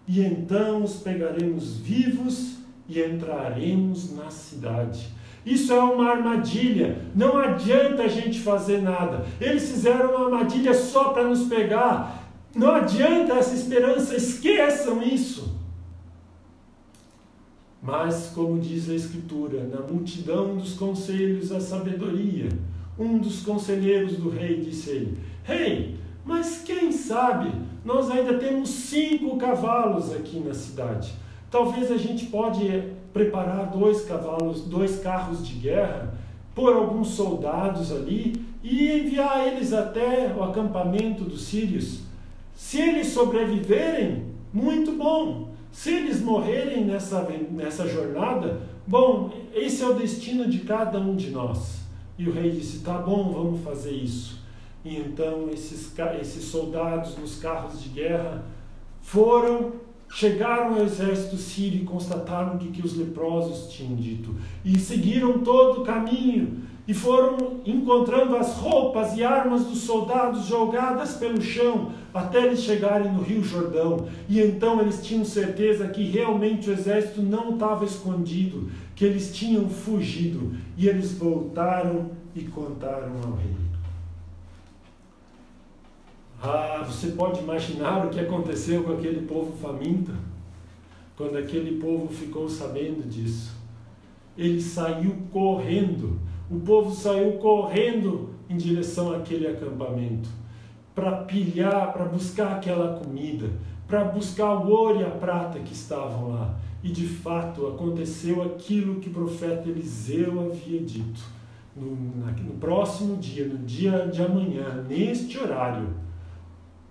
e 0.07 0.21
então 0.21 0.85
os 0.85 0.99
pegaremos 0.99 1.79
vivos 1.79 2.59
e 2.89 3.03
entraremos 3.03 4.15
na 4.15 4.31
cidade. 4.31 5.09
Isso 5.45 5.73
é 5.73 5.81
uma 5.81 6.11
armadilha. 6.11 6.99
Não 7.13 7.37
adianta 7.37 8.05
a 8.05 8.09
gente 8.09 8.39
fazer 8.39 8.83
nada. 8.83 9.27
Eles 9.41 9.69
fizeram 9.69 10.11
uma 10.11 10.27
armadilha 10.27 10.75
só 10.75 11.09
para 11.09 11.25
nos 11.25 11.49
pegar. 11.49 12.23
Não 12.55 12.73
adianta 12.73 13.35
essa 13.35 13.53
esperança. 13.53 14.15
Esqueçam 14.15 15.03
isso. 15.03 15.64
Mas, 17.85 18.33
como 18.35 18.59
diz 18.59 18.89
a 18.89 18.95
Escritura, 18.95 19.65
na 19.65 19.81
multidão 19.81 20.57
dos 20.57 20.73
conselhos 20.73 21.53
a 21.53 21.61
sabedoria, 21.61 22.49
um 22.99 23.19
dos 23.19 23.43
conselheiros 23.43 24.17
do 24.17 24.31
rei 24.31 24.61
disse 24.61 24.89
ele: 24.89 25.19
Rei, 25.43 25.67
hey, 25.67 25.97
mas 26.25 26.63
quem 26.65 26.91
sabe 26.91 27.53
nós 27.85 28.11
ainda 28.11 28.39
temos 28.39 28.71
cinco 28.71 29.37
cavalos 29.37 30.11
aqui 30.15 30.41
na 30.41 30.55
cidade. 30.55 31.13
Talvez 31.51 31.93
a 31.93 31.99
gente 31.99 32.25
pode 32.27 32.85
preparar 33.13 33.71
dois 33.71 34.03
cavalos, 34.07 34.63
dois 34.63 35.01
carros 35.01 35.47
de 35.47 35.53
guerra, 35.53 36.15
pôr 36.55 36.75
alguns 36.75 37.09
soldados 37.09 37.93
ali 37.93 38.43
e 38.63 38.91
enviar 38.93 39.47
eles 39.47 39.75
até 39.75 40.35
o 40.35 40.43
acampamento 40.43 41.23
dos 41.25 41.43
sírios. 41.45 42.01
Se 42.55 42.81
eles 42.81 43.09
sobreviverem, 43.09 44.25
muito 44.51 44.93
bom. 44.93 45.54
Se 45.75 45.93
eles 45.93 46.21
morrerem 46.21 46.85
nessa, 46.85 47.29
nessa 47.51 47.85
jornada, 47.89 48.61
bom, 48.87 49.33
esse 49.53 49.83
é 49.83 49.87
o 49.89 49.95
destino 49.95 50.49
de 50.49 50.61
cada 50.61 51.01
um 51.01 51.17
de 51.17 51.31
nós. 51.31 51.81
E 52.17 52.29
o 52.29 52.33
rei 52.33 52.53
disse: 52.53 52.79
tá 52.79 52.97
bom, 52.97 53.33
vamos 53.33 53.61
fazer 53.63 53.91
isso. 53.91 54.41
E 54.85 54.97
então 54.97 55.51
esses, 55.53 55.93
esses 56.21 56.45
soldados 56.45 57.19
nos 57.19 57.41
carros 57.41 57.83
de 57.83 57.89
guerra 57.89 58.45
foram 59.03 59.73
Chegaram 60.09 60.77
ao 60.77 60.85
exército 60.85 61.37
sírio 61.37 61.83
e 61.83 61.85
constataram 61.85 62.55
o 62.55 62.59
que, 62.59 62.69
que 62.69 62.87
os 62.87 62.97
leprosos 62.97 63.73
tinham 63.73 63.97
dito. 63.97 64.37
E 64.65 64.79
seguiram 64.79 65.41
todo 65.41 65.81
o 65.81 65.85
caminho 65.85 66.63
e 66.87 66.93
foram 66.93 67.61
encontrando 67.65 68.37
as 68.37 68.57
roupas 68.57 69.17
e 69.17 69.25
armas 69.25 69.65
dos 69.65 69.79
soldados 69.79 70.47
jogadas 70.47 71.15
pelo 71.15 71.41
chão 71.41 71.93
até 72.13 72.45
eles 72.45 72.61
chegarem 72.61 73.11
no 73.11 73.23
Rio 73.23 73.43
Jordão. 73.43 74.07
E 74.29 74.41
então 74.41 74.81
eles 74.81 75.05
tinham 75.05 75.25
certeza 75.25 75.89
que 75.89 76.05
realmente 76.05 76.69
o 76.69 76.73
exército 76.73 77.23
não 77.23 77.55
estava 77.55 77.85
escondido, 77.85 78.71
que 78.95 79.05
eles 79.05 79.35
tinham 79.35 79.69
fugido. 79.69 80.55
E 80.77 80.89
eles 80.89 81.13
voltaram 81.13 82.11
e 82.37 82.43
contaram 82.43 83.13
ao 83.25 83.33
rei. 83.33 83.65
Ah, 86.43 86.85
você 86.87 87.09
pode 87.09 87.41
imaginar 87.41 88.05
o 88.05 88.11
que 88.11 88.21
aconteceu 88.21 88.85
com 88.85 88.93
aquele 88.93 89.27
povo 89.27 89.57
faminto, 89.57 90.13
quando 91.17 91.39
aquele 91.39 91.81
povo 91.81 92.13
ficou 92.13 92.49
sabendo 92.49 93.09
disso. 93.09 93.57
Ele 94.37 94.61
saiu 94.61 95.17
correndo, 95.33 96.21
o 96.51 96.61
povo 96.61 96.95
saiu 96.95 97.33
correndo 97.35 98.31
em 98.49 98.57
direção 98.57 99.13
àquele 99.15 99.47
acampamento, 99.47 100.29
para 100.95 101.23
pilhar, 101.25 101.93
para 101.93 102.05
buscar 102.05 102.57
aquela 102.57 102.99
comida, 102.99 103.51
para 103.87 104.05
buscar 104.05 104.55
o 104.55 104.69
ouro 104.69 105.01
e 105.01 105.05
a 105.05 105.11
prata 105.11 105.59
que 105.59 105.73
estavam 105.73 106.31
lá. 106.31 106.55
E 106.83 106.89
de 106.89 107.07
fato 107.07 107.67
aconteceu 107.67 108.43
aquilo 108.43 109.01
que 109.01 109.09
o 109.09 109.13
profeta 109.13 109.69
Eliseu 109.69 110.47
havia 110.47 110.81
dito. 110.81 111.23
No, 111.75 111.91
no 111.91 112.55
próximo 112.61 113.17
dia, 113.17 113.47
no 113.49 113.59
dia 113.59 114.07
de 114.07 114.23
amanhã, 114.23 114.85
neste 114.89 115.39
horário, 115.39 115.89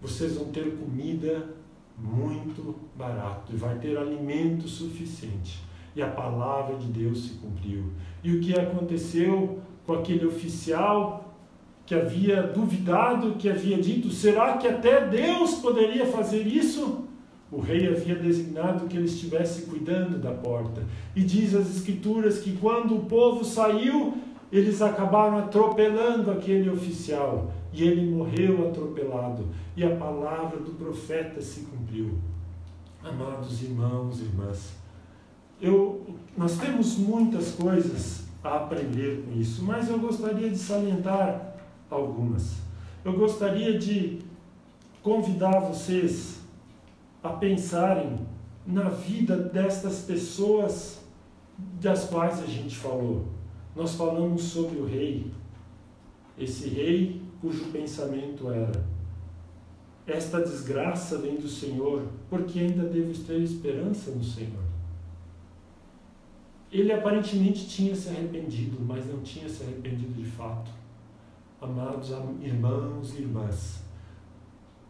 vocês 0.02 0.36
vão 0.36 0.48
ter 0.48 0.76
comida 0.76 1.48
muito 1.98 2.76
barato 2.98 3.54
e 3.54 3.56
vai 3.56 3.78
ter 3.78 3.98
alimento 3.98 4.68
suficiente. 4.68 5.64
E 5.96 6.02
a 6.02 6.08
palavra 6.08 6.76
de 6.78 6.88
Deus 6.88 7.26
se 7.26 7.34
cumpriu. 7.36 7.86
E 8.24 8.36
o 8.36 8.40
que 8.40 8.58
aconteceu 8.58 9.60
com 9.86 9.94
aquele 9.94 10.26
oficial 10.26 11.34
que 11.86 11.94
havia 11.94 12.44
duvidado, 12.44 13.36
que 13.36 13.50
havia 13.50 13.78
dito: 13.78 14.10
será 14.10 14.58
que 14.58 14.68
até 14.68 15.08
Deus 15.08 15.56
poderia 15.56 16.06
fazer 16.06 16.48
isso? 16.48 17.06
O 17.52 17.60
rei 17.60 17.88
havia 17.88 18.16
designado 18.16 18.88
que 18.88 18.98
ele 18.98 19.06
estivesse 19.06 19.68
cuidando 19.68 20.18
da 20.18 20.32
porta. 20.32 20.84
E 21.16 21.22
diz 21.22 21.54
as 21.54 21.70
Escrituras 21.70 22.40
que 22.40 22.58
quando 22.58 22.96
o 22.96 23.06
povo 23.06 23.46
saiu, 23.46 24.18
eles 24.52 24.82
acabaram 24.82 25.38
atropelando 25.38 26.32
aquele 26.32 26.70
oficial 26.70 27.52
e 27.74 27.84
ele 27.84 28.10
morreu 28.10 28.68
atropelado, 28.68 29.48
e 29.76 29.84
a 29.84 29.96
palavra 29.96 30.60
do 30.60 30.72
profeta 30.72 31.42
se 31.42 31.62
cumpriu. 31.62 32.20
Amados 33.04 33.64
irmãos 33.64 34.20
e 34.20 34.26
irmãs, 34.26 34.74
eu, 35.62 36.06
nós 36.38 36.58
temos 36.58 36.98
muitas 36.98 37.52
coisas 37.52 38.24
a 38.44 38.58
aprender 38.58 39.24
com 39.24 39.40
isso, 39.40 39.64
mas 39.64 39.90
eu 39.90 40.00
gostaria 40.00 40.50
de 40.50 40.58
salientar 40.58 41.56
algumas. 41.90 42.56
Eu 43.06 43.14
gostaria 43.14 43.78
de 43.78 44.20
convidar 45.02 45.60
vocês 45.60 46.40
a 47.22 47.30
pensarem 47.30 48.20
na 48.66 48.90
vida 48.90 49.38
destas 49.38 50.00
pessoas 50.00 51.02
das 51.82 52.06
quais 52.06 52.42
a 52.42 52.46
gente 52.46 52.76
falou. 52.76 53.28
Nós 53.76 53.96
falamos 53.96 54.44
sobre 54.44 54.80
o 54.80 54.86
rei. 54.86 55.32
Esse 56.38 56.70
rei 56.70 57.22
cujo 57.42 57.66
pensamento 57.66 58.50
era: 58.50 58.86
Esta 60.08 60.42
desgraça 60.42 61.18
vem 61.18 61.36
do 61.36 61.48
Senhor, 61.48 62.08
porque 62.30 62.60
ainda 62.60 62.84
devo 62.84 63.14
ter 63.24 63.42
esperança 63.42 64.12
no 64.12 64.24
Senhor. 64.24 64.63
Ele 66.74 66.92
aparentemente 66.92 67.68
tinha 67.68 67.96
se 67.96 68.10
arrependido, 68.10 68.78
mas 68.84 69.06
não 69.06 69.20
tinha 69.20 69.48
se 69.48 69.62
arrependido 69.62 70.12
de 70.14 70.26
fato. 70.26 70.72
Amados 71.62 72.10
irmãos 72.42 73.14
e 73.14 73.22
irmãs, 73.22 73.84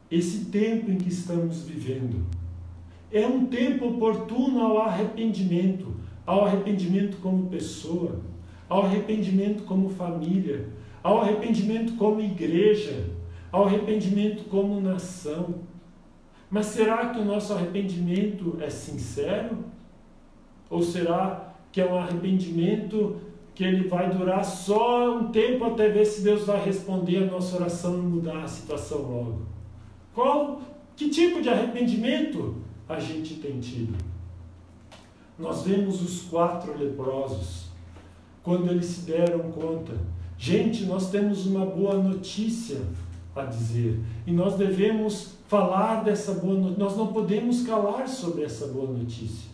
esse 0.10 0.46
tempo 0.46 0.90
em 0.90 0.98
que 0.98 1.10
estamos 1.10 1.64
vivendo 1.64 2.26
é 3.12 3.28
um 3.28 3.46
tempo 3.48 3.90
oportuno 3.90 4.62
ao 4.62 4.80
arrependimento, 4.80 5.94
ao 6.26 6.46
arrependimento 6.46 7.18
como 7.18 7.50
pessoa, 7.50 8.22
ao 8.70 8.86
arrependimento 8.86 9.64
como 9.64 9.90
família, 9.90 10.70
ao 11.04 11.22
arrependimento 11.22 11.98
como 11.98 12.22
igreja, 12.22 13.10
ao 13.52 13.66
arrependimento 13.66 14.46
como 14.46 14.80
nação. 14.80 15.56
Mas 16.50 16.68
será 16.68 17.10
que 17.10 17.20
o 17.20 17.26
nosso 17.26 17.54
arrependimento 17.54 18.58
é 18.62 18.70
sincero? 18.70 19.58
Ou 20.70 20.82
será 20.82 21.53
que 21.74 21.82
é 21.82 21.86
um 21.86 21.98
arrependimento 21.98 23.18
que 23.54 23.66
ele 23.66 23.90
vai 23.90 24.10
durar 24.10 24.46
só 24.46 25.18
um 25.18 25.28
tempo 25.28 25.66
até 25.66 25.90
ver 25.90 26.06
se 26.06 26.22
Deus 26.22 26.46
vai 26.46 26.64
responder 26.64 27.24
a 27.24 27.26
nossa 27.26 27.58
oração 27.58 27.96
e 27.96 28.02
mudar 28.02 28.42
a 28.42 28.48
situação 28.48 29.00
logo? 29.00 29.42
Qual, 30.14 30.62
que 30.96 31.10
tipo 31.10 31.42
de 31.42 31.50
arrependimento 31.50 32.56
a 32.88 32.98
gente 32.98 33.36
tem 33.36 33.60
tido? 33.60 33.98
Nós 35.38 35.64
vemos 35.64 36.02
os 36.02 36.22
quatro 36.30 36.78
leprosos, 36.78 37.66
quando 38.42 38.72
eles 38.72 38.86
se 38.86 39.02
deram 39.02 39.52
conta 39.52 39.94
Gente, 40.44 40.84
nós 40.84 41.10
temos 41.10 41.46
uma 41.46 41.66
boa 41.66 41.96
notícia 41.96 42.82
a 43.34 43.46
dizer 43.46 43.98
e 44.28 44.32
nós 44.34 44.56
devemos 44.56 45.36
falar 45.48 46.04
dessa 46.04 46.34
boa 46.34 46.56
notícia. 46.56 46.84
Nós 46.84 46.98
não 46.98 47.08
podemos 47.08 47.64
calar 47.64 48.10
sobre 48.10 48.44
essa 48.44 48.68
boa 48.68 48.92
notícia. 48.92 49.53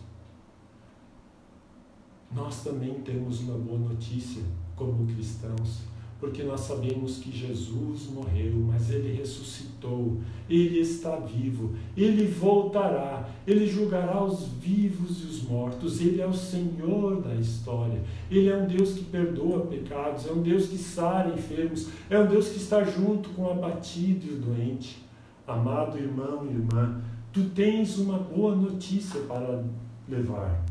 Nós 2.32 2.62
também 2.62 2.94
temos 3.00 3.40
uma 3.40 3.58
boa 3.58 3.78
notícia 3.78 4.40
como 4.76 5.04
cristãos, 5.06 5.80
porque 6.20 6.44
nós 6.44 6.60
sabemos 6.60 7.16
que 7.16 7.36
Jesus 7.36 8.08
morreu, 8.10 8.54
mas 8.68 8.88
ele 8.90 9.16
ressuscitou, 9.16 10.20
ele 10.48 10.78
está 10.78 11.16
vivo, 11.16 11.74
ele 11.96 12.26
voltará, 12.26 13.28
ele 13.46 13.66
julgará 13.66 14.22
os 14.22 14.46
vivos 14.46 15.22
e 15.22 15.26
os 15.26 15.42
mortos, 15.42 16.00
ele 16.00 16.20
é 16.20 16.26
o 16.26 16.32
Senhor 16.32 17.20
da 17.20 17.34
história, 17.34 18.00
ele 18.30 18.48
é 18.48 18.56
um 18.56 18.66
Deus 18.66 18.92
que 18.92 19.04
perdoa 19.04 19.66
pecados, 19.66 20.26
é 20.26 20.32
um 20.32 20.42
Deus 20.42 20.66
que 20.66 20.78
sara 20.78 21.34
enfermos, 21.34 21.88
é 22.08 22.16
um 22.16 22.26
Deus 22.26 22.50
que 22.50 22.58
está 22.58 22.84
junto 22.84 23.30
com 23.30 23.42
o 23.42 23.50
abatido 23.50 24.26
e 24.26 24.34
o 24.34 24.38
doente. 24.38 25.02
Amado 25.48 25.98
irmão 25.98 26.46
e 26.46 26.54
irmã, 26.54 27.00
tu 27.32 27.48
tens 27.50 27.98
uma 27.98 28.18
boa 28.18 28.54
notícia 28.54 29.20
para 29.22 29.64
levar. 30.08 30.69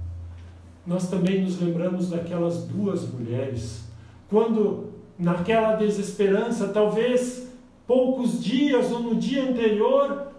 Nós 0.89 1.07
também 1.07 1.43
nos 1.43 1.61
lembramos 1.61 2.09
daquelas 2.09 2.63
duas 2.63 3.07
mulheres, 3.07 3.83
quando 4.27 4.89
naquela 5.19 5.75
desesperança, 5.75 6.69
talvez 6.69 7.47
poucos 7.85 8.43
dias 8.43 8.91
ou 8.91 8.99
no 8.99 9.15
dia 9.15 9.47
anterior, 9.51 10.31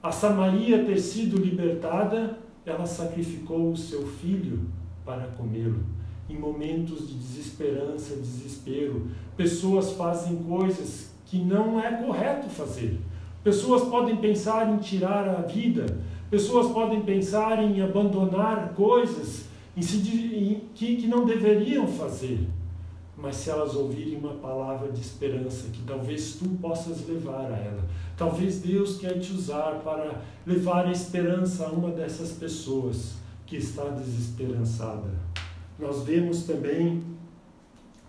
a 0.00 0.12
Samaria 0.12 0.84
ter 0.84 1.00
sido 1.00 1.38
libertada, 1.38 2.38
ela 2.64 2.86
sacrificou 2.86 3.72
o 3.72 3.76
seu 3.76 4.06
filho 4.06 4.60
para 5.04 5.26
comê-lo. 5.36 5.80
Em 6.28 6.38
momentos 6.38 7.08
de 7.08 7.14
desesperança, 7.14 8.14
desespero, 8.14 9.08
pessoas 9.36 9.90
fazem 9.90 10.36
coisas 10.44 11.10
que 11.26 11.36
não 11.36 11.80
é 11.80 11.90
correto 11.96 12.48
fazer. 12.48 12.96
Pessoas 13.42 13.82
podem 13.88 14.18
pensar 14.18 14.72
em 14.72 14.76
tirar 14.76 15.28
a 15.28 15.42
vida, 15.42 15.98
pessoas 16.30 16.72
podem 16.72 17.02
pensar 17.02 17.62
em 17.62 17.82
abandonar 17.82 18.72
coisas 18.74 19.46
em 19.76 19.82
se, 19.82 19.96
em, 19.98 20.62
que, 20.74 20.96
que 20.96 21.06
não 21.06 21.24
deveriam 21.24 21.86
fazer 21.86 22.46
mas 23.20 23.36
se 23.36 23.50
elas 23.50 23.74
ouvirem 23.74 24.16
uma 24.16 24.34
palavra 24.34 24.90
de 24.90 25.00
esperança 25.00 25.68
que 25.70 25.82
talvez 25.82 26.36
tu 26.36 26.48
possas 26.60 27.06
levar 27.06 27.52
a 27.52 27.56
ela, 27.56 27.84
talvez 28.16 28.60
Deus 28.60 28.96
quer 28.96 29.18
te 29.18 29.32
usar 29.32 29.80
para 29.84 30.22
levar 30.46 30.86
a 30.86 30.90
esperança 30.90 31.66
a 31.66 31.70
uma 31.70 31.90
dessas 31.90 32.32
pessoas 32.32 33.16
que 33.46 33.56
está 33.56 33.84
desesperançada. 33.84 35.10
Nós 35.78 36.02
vemos 36.02 36.44
também 36.44 37.02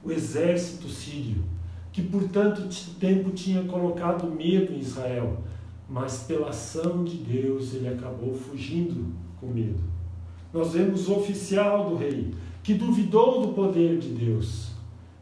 o 0.03 0.12
exército 0.12 0.88
sírio, 0.88 1.43
que 1.91 2.01
por 2.01 2.23
tanto 2.29 2.62
tempo 2.99 3.31
tinha 3.31 3.63
colocado 3.65 4.31
medo 4.31 4.73
em 4.73 4.79
Israel, 4.79 5.39
mas 5.91 6.23
pela 6.23 6.49
ação 6.49 7.04
de 7.04 7.17
Deus 7.17 7.73
ele 7.73 7.89
acabou 7.89 8.34
fugindo 8.34 9.13
com 9.39 9.47
medo. 9.47 9.84
Nós 10.54 10.71
vemos 10.71 11.10
o 11.10 11.17
oficial 11.17 11.89
do 11.89 11.97
rei, 11.97 12.34
que 12.63 12.73
duvidou 12.73 13.45
do 13.45 13.54
poder 13.54 13.99
de 13.99 14.10
Deus 14.10 14.71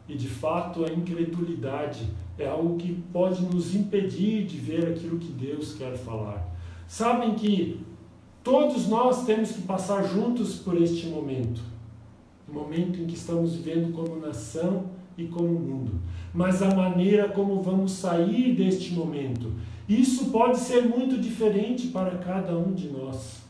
e 0.08 0.14
de 0.16 0.28
fato, 0.28 0.84
a 0.84 0.92
incredulidade 0.92 2.08
é 2.36 2.48
algo 2.48 2.76
que 2.76 2.92
pode 3.12 3.42
nos 3.44 3.74
impedir 3.74 4.44
de 4.44 4.56
ver 4.56 4.88
aquilo 4.88 5.18
que 5.18 5.30
Deus 5.30 5.74
quer 5.74 5.96
falar. 5.96 6.48
Sabem 6.88 7.34
que 7.34 7.80
todos 8.42 8.88
nós 8.88 9.24
temos 9.24 9.52
que 9.52 9.62
passar 9.62 10.02
juntos 10.02 10.56
por 10.56 10.80
este 10.80 11.06
momento 11.06 11.60
o 12.50 12.52
momento 12.52 13.00
em 13.00 13.06
que 13.06 13.14
estamos 13.14 13.54
vivendo 13.54 13.92
como 13.92 14.20
nação 14.20 14.86
e 15.16 15.24
como 15.26 15.48
mundo. 15.48 15.92
Mas 16.34 16.60
a 16.62 16.74
maneira 16.74 17.28
como 17.28 17.62
vamos 17.62 17.92
sair 17.92 18.56
deste 18.56 18.92
momento, 18.92 19.52
isso 19.94 20.26
pode 20.30 20.58
ser 20.58 20.82
muito 20.82 21.18
diferente 21.18 21.88
para 21.88 22.18
cada 22.18 22.56
um 22.56 22.72
de 22.72 22.88
nós. 22.88 23.40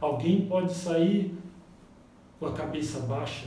Alguém 0.00 0.46
pode 0.46 0.72
sair 0.72 1.34
com 2.38 2.46
a 2.46 2.52
cabeça 2.52 3.00
baixa, 3.00 3.46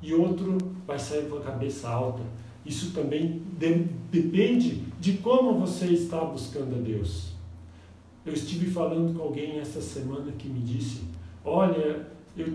e 0.00 0.14
outro 0.14 0.56
vai 0.86 0.98
sair 0.98 1.28
com 1.28 1.36
a 1.36 1.40
cabeça 1.40 1.88
alta. 1.88 2.22
Isso 2.64 2.92
também 2.92 3.42
de, 3.58 3.86
depende 4.10 4.84
de 5.00 5.14
como 5.14 5.58
você 5.58 5.86
está 5.86 6.24
buscando 6.24 6.76
a 6.76 6.78
Deus. 6.78 7.32
Eu 8.24 8.34
estive 8.34 8.70
falando 8.70 9.16
com 9.16 9.22
alguém 9.22 9.58
essa 9.58 9.80
semana 9.80 10.30
que 10.32 10.48
me 10.48 10.60
disse: 10.60 11.02
Olha, 11.44 12.06
eu 12.36 12.54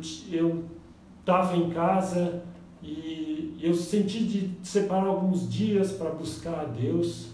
estava 1.19 1.58
em 1.58 1.69
casa 1.71 2.43
e 2.82 3.58
eu 3.60 3.74
senti 3.74 4.24
de 4.24 4.52
separar 4.63 5.08
alguns 5.08 5.52
dias 5.52 5.91
para 5.91 6.12
buscar 6.12 6.62
a 6.62 6.65
Deus, 6.65 7.32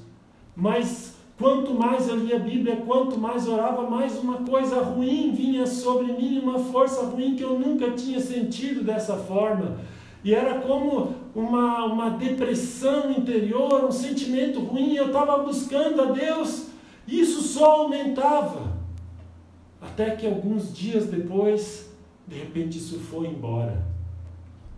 mas 0.55 1.10
quanto 1.41 1.73
mais 1.73 2.07
eu 2.07 2.17
lia 2.17 2.35
a 2.35 2.39
Bíblia, 2.39 2.83
quanto 2.85 3.19
mais 3.19 3.47
orava, 3.47 3.89
mais 3.89 4.17
uma 4.19 4.43
coisa 4.43 4.79
ruim 4.79 5.33
vinha 5.33 5.65
sobre 5.65 6.13
mim, 6.13 6.37
uma 6.37 6.59
força 6.59 7.01
ruim 7.03 7.35
que 7.35 7.41
eu 7.41 7.57
nunca 7.57 7.89
tinha 7.91 8.19
sentido 8.19 8.83
dessa 8.83 9.17
forma. 9.17 9.79
E 10.23 10.35
era 10.35 10.59
como 10.61 11.15
uma, 11.33 11.85
uma 11.85 12.09
depressão 12.11 13.09
interior, 13.09 13.83
um 13.83 13.91
sentimento 13.91 14.59
ruim. 14.59 14.95
Eu 14.95 15.07
estava 15.07 15.39
buscando 15.39 15.99
a 15.99 16.05
Deus, 16.11 16.67
isso 17.07 17.41
só 17.41 17.81
aumentava. 17.81 18.79
Até 19.81 20.11
que 20.11 20.27
alguns 20.27 20.71
dias 20.71 21.07
depois, 21.07 21.91
de 22.27 22.37
repente 22.37 22.77
isso 22.77 22.99
foi 22.99 23.25
embora. 23.25 23.83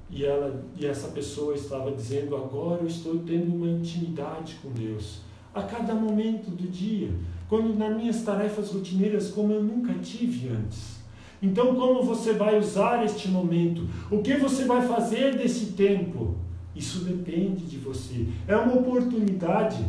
E, 0.10 0.24
ela, 0.24 0.64
e 0.80 0.86
essa 0.86 1.10
pessoa 1.10 1.56
estava 1.56 1.92
dizendo: 1.92 2.38
Agora 2.38 2.82
eu 2.82 2.88
estou 2.88 3.20
tendo 3.20 3.54
uma 3.54 3.68
intimidade 3.68 4.56
com 4.64 4.70
Deus. 4.72 5.33
A 5.54 5.62
cada 5.62 5.94
momento 5.94 6.50
do 6.50 6.68
dia, 6.68 7.12
quando 7.48 7.78
nas 7.78 7.96
minhas 7.96 8.24
tarefas 8.24 8.72
rotineiras, 8.72 9.30
como 9.30 9.54
eu 9.54 9.64
nunca 9.64 9.94
tive 9.96 10.50
antes. 10.50 11.04
Então, 11.42 11.76
como 11.76 12.04
você 12.04 12.34
vai 12.34 12.58
usar 12.58 13.04
este 13.06 13.28
momento? 13.28 13.88
O 14.10 14.22
que 14.22 14.36
você 14.36 14.66
vai 14.66 14.88
fazer 14.88 15.38
desse 15.38 15.74
tempo? 15.74 16.36
Isso 16.76 17.04
depende 17.04 17.66
de 17.66 17.78
você. 17.78 18.28
É 18.48 18.56
uma 18.56 18.76
oportunidade, 18.76 19.86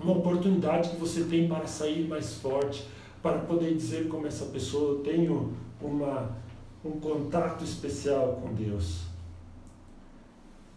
uma 0.00 0.12
oportunidade 0.12 0.88
que 0.88 0.96
você 0.96 1.24
tem 1.24 1.46
para 1.46 1.66
sair 1.66 2.08
mais 2.08 2.34
forte, 2.34 2.84
para 3.22 3.38
poder 3.40 3.74
dizer 3.74 4.08
como 4.08 4.26
essa 4.26 4.46
pessoa, 4.46 4.92
eu 4.92 4.98
tenho 5.00 5.52
uma, 5.80 6.30
um 6.84 6.92
contato 6.92 7.62
especial 7.62 8.40
com 8.42 8.54
Deus. 8.54 9.02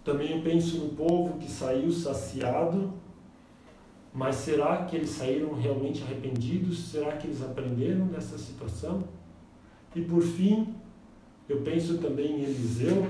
Também 0.03 0.31
eu 0.31 0.41
penso 0.41 0.77
no 0.77 0.89
povo 0.89 1.37
que 1.39 1.49
saiu 1.49 1.89
saciado, 1.91 2.93
mas 4.13 4.35
será 4.35 4.85
que 4.85 4.95
eles 4.95 5.09
saíram 5.09 5.53
realmente 5.53 6.03
arrependidos? 6.03 6.91
Será 6.91 7.13
que 7.13 7.25
eles 7.25 7.41
aprenderam 7.41 8.05
dessa 8.07 8.37
situação? 8.37 9.03
E 9.95 10.01
por 10.01 10.21
fim, 10.21 10.75
eu 11.49 11.61
penso 11.61 11.97
também 11.97 12.41
em 12.41 12.43
Eliseu, 12.43 13.07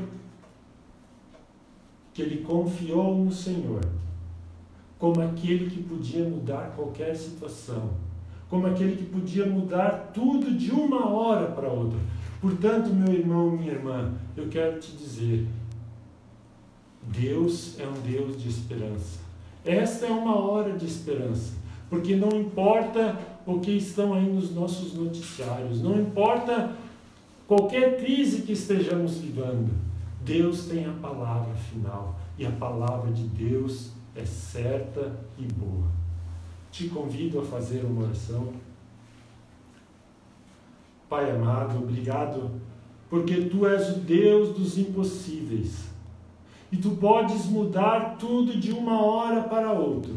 que 2.14 2.22
ele 2.22 2.44
confiou 2.44 3.18
no 3.18 3.32
Senhor 3.32 3.82
como 4.98 5.20
aquele 5.20 5.70
que 5.70 5.84
podia 5.84 6.24
mudar 6.24 6.74
qualquer 6.78 7.14
situação, 7.16 7.90
como 8.50 8.68
aquele 8.68 8.96
que 8.96 9.04
podia 9.04 9.46
mudar 9.46 10.12
tudo 10.14 10.56
de 10.58 10.72
uma 10.72 11.10
hora 11.10 11.52
para 11.52 11.68
outra. 11.68 12.00
Portanto, 12.40 12.88
meu 12.94 13.14
irmão, 13.14 13.52
minha 13.52 13.74
irmã, 13.74 14.14
eu 14.38 14.48
quero 14.48 14.80
te 14.80 14.96
dizer: 14.96 15.46
Deus 17.02 17.78
é 17.80 17.86
um 17.86 18.00
Deus 18.02 18.42
de 18.42 18.48
esperança. 18.48 19.23
Esta 19.66 20.08
é 20.08 20.12
uma 20.12 20.38
hora 20.38 20.78
de 20.78 20.86
esperança, 20.86 21.54
porque 21.90 22.16
não 22.16 22.30
importa 22.30 23.18
o 23.46 23.60
que 23.60 23.72
estão 23.72 24.14
aí 24.14 24.26
nos 24.26 24.54
nossos 24.54 24.94
noticiários, 24.94 25.82
não 25.82 26.00
importa 26.00 26.76
qualquer 27.48 27.98
crise 27.98 28.42
que 28.42 28.52
estejamos 28.52 29.20
vivendo, 29.20 29.72
Deus 30.22 30.66
tem 30.66 30.86
a 30.86 30.92
palavra 30.94 31.54
final 31.56 32.20
e 32.38 32.46
a 32.46 32.52
palavra 32.52 33.12
de 33.12 33.24
Deus 33.24 33.92
é 34.16 34.26
certa 34.26 35.14
e 35.38 35.44
boa. 35.44 35.88
Te 36.72 36.90
convido 36.90 37.40
a 37.40 37.44
fazer 37.44 37.86
uma 37.86 38.04
oração. 38.04 38.54
Pai 41.10 41.32
amado, 41.32 41.78
obrigado, 41.78 42.52
porque 43.10 43.46
tu 43.46 43.68
és 43.68 43.96
o 43.96 44.00
Deus 44.00 44.58
dos 44.58 44.78
impossíveis 44.78 45.93
e 46.74 46.78
tu 46.78 46.96
podes 46.96 47.46
mudar 47.46 48.18
tudo 48.18 48.60
de 48.60 48.72
uma 48.72 49.00
hora 49.00 49.44
para 49.44 49.72
outra. 49.72 50.12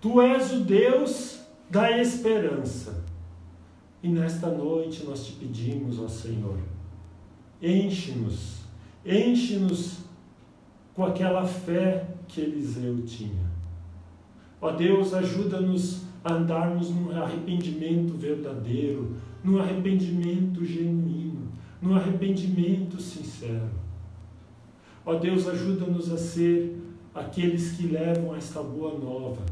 Tu 0.00 0.20
és 0.22 0.52
o 0.52 0.60
Deus 0.60 1.40
da 1.68 1.98
esperança. 1.98 3.04
E 4.00 4.08
nesta 4.08 4.46
noite 4.46 5.04
nós 5.04 5.26
te 5.26 5.32
pedimos, 5.32 5.98
ó 5.98 6.06
Senhor, 6.06 6.56
enche-nos, 7.60 8.60
enche-nos 9.04 10.04
com 10.94 11.04
aquela 11.04 11.44
fé 11.44 12.06
que 12.28 12.40
Eliseu 12.40 13.02
tinha. 13.02 13.50
Ó 14.60 14.70
Deus, 14.70 15.12
ajuda-nos 15.12 16.02
a 16.22 16.34
andarmos 16.34 16.90
num 16.90 17.10
arrependimento 17.10 18.16
verdadeiro, 18.16 19.16
num 19.42 19.58
arrependimento 19.58 20.64
genuíno, 20.64 21.48
num 21.80 21.96
arrependimento 21.96 23.02
sincero. 23.02 23.82
Ó 25.04 25.14
Deus, 25.14 25.48
ajuda-nos 25.48 26.12
a 26.12 26.16
ser 26.16 26.76
aqueles 27.14 27.72
que 27.72 27.86
levam 27.86 28.34
esta 28.34 28.62
boa 28.62 28.98
nova 28.98 29.42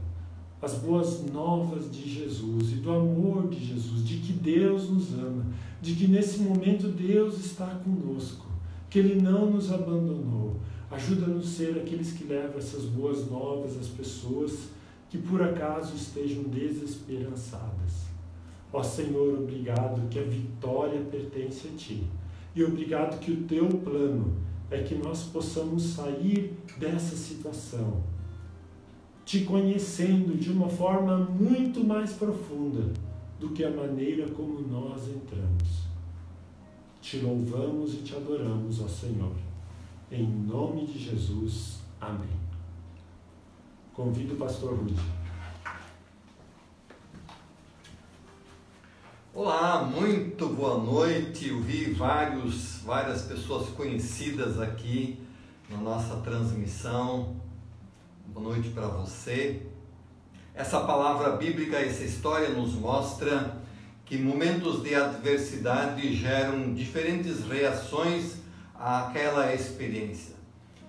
as 0.62 0.74
boas 0.74 1.24
novas 1.32 1.90
de 1.90 2.08
Jesus 2.08 2.72
e 2.72 2.76
do 2.76 2.92
amor 2.92 3.48
de 3.48 3.64
Jesus, 3.64 4.04
de 4.06 4.18
que 4.18 4.32
Deus 4.32 4.90
nos 4.90 5.14
ama, 5.14 5.46
de 5.80 5.94
que 5.94 6.06
nesse 6.06 6.40
momento 6.40 6.88
Deus 6.88 7.38
está 7.38 7.66
conosco, 7.66 8.46
que 8.90 8.98
Ele 8.98 9.20
não 9.20 9.50
nos 9.50 9.72
abandonou. 9.72 10.56
Ajuda-nos 10.90 11.46
a 11.46 11.56
ser 11.56 11.78
aqueles 11.78 12.12
que 12.12 12.24
levam 12.24 12.58
essas 12.58 12.84
boas 12.84 13.30
novas 13.30 13.78
às 13.78 13.86
pessoas 13.86 14.68
que 15.08 15.16
por 15.16 15.42
acaso 15.42 15.94
estejam 15.96 16.42
desesperançadas. 16.44 18.10
Ó 18.72 18.82
Senhor, 18.82 19.38
obrigado 19.38 20.08
que 20.10 20.18
a 20.18 20.22
vitória 20.22 21.00
pertence 21.00 21.68
a 21.68 21.76
Ti. 21.76 22.06
E 22.54 22.62
obrigado 22.62 23.18
que 23.18 23.32
o 23.32 23.44
Teu 23.44 23.66
plano 23.66 24.36
é 24.70 24.82
que 24.82 24.94
nós 24.94 25.24
possamos 25.24 25.82
sair 25.82 26.56
dessa 26.78 27.16
situação, 27.16 28.02
te 29.24 29.40
conhecendo 29.44 30.38
de 30.38 30.50
uma 30.50 30.68
forma 30.68 31.18
muito 31.18 31.82
mais 31.82 32.12
profunda 32.12 32.92
do 33.38 33.50
que 33.50 33.64
a 33.64 33.70
maneira 33.70 34.28
como 34.30 34.60
nós 34.60 35.08
entramos. 35.08 35.90
Te 37.00 37.18
louvamos 37.18 37.94
e 37.94 37.98
te 37.98 38.14
adoramos, 38.14 38.80
ó 38.80 38.86
Senhor. 38.86 39.34
Em 40.12 40.26
nome 40.26 40.86
de 40.86 40.98
Jesus. 40.98 41.80
Amém. 42.00 42.38
Convido 43.94 44.34
o 44.34 44.36
pastor 44.36 44.74
Rudy. 44.74 45.19
Olá, 49.32 49.84
muito 49.84 50.48
boa 50.48 50.76
noite. 50.82 51.50
Eu 51.50 51.60
vi 51.60 51.92
vários, 51.92 52.80
várias 52.84 53.22
pessoas 53.22 53.68
conhecidas 53.68 54.60
aqui 54.60 55.20
na 55.68 55.76
nossa 55.76 56.16
transmissão. 56.16 57.36
Boa 58.26 58.48
noite 58.52 58.70
para 58.70 58.88
você. 58.88 59.62
Essa 60.52 60.80
palavra 60.80 61.36
bíblica, 61.36 61.76
essa 61.76 62.02
história 62.02 62.48
nos 62.48 62.74
mostra 62.74 63.56
que 64.04 64.18
momentos 64.18 64.82
de 64.82 64.96
adversidade 64.96 66.12
geram 66.16 66.74
diferentes 66.74 67.46
reações 67.46 68.38
àquela 68.74 69.54
experiência. 69.54 70.34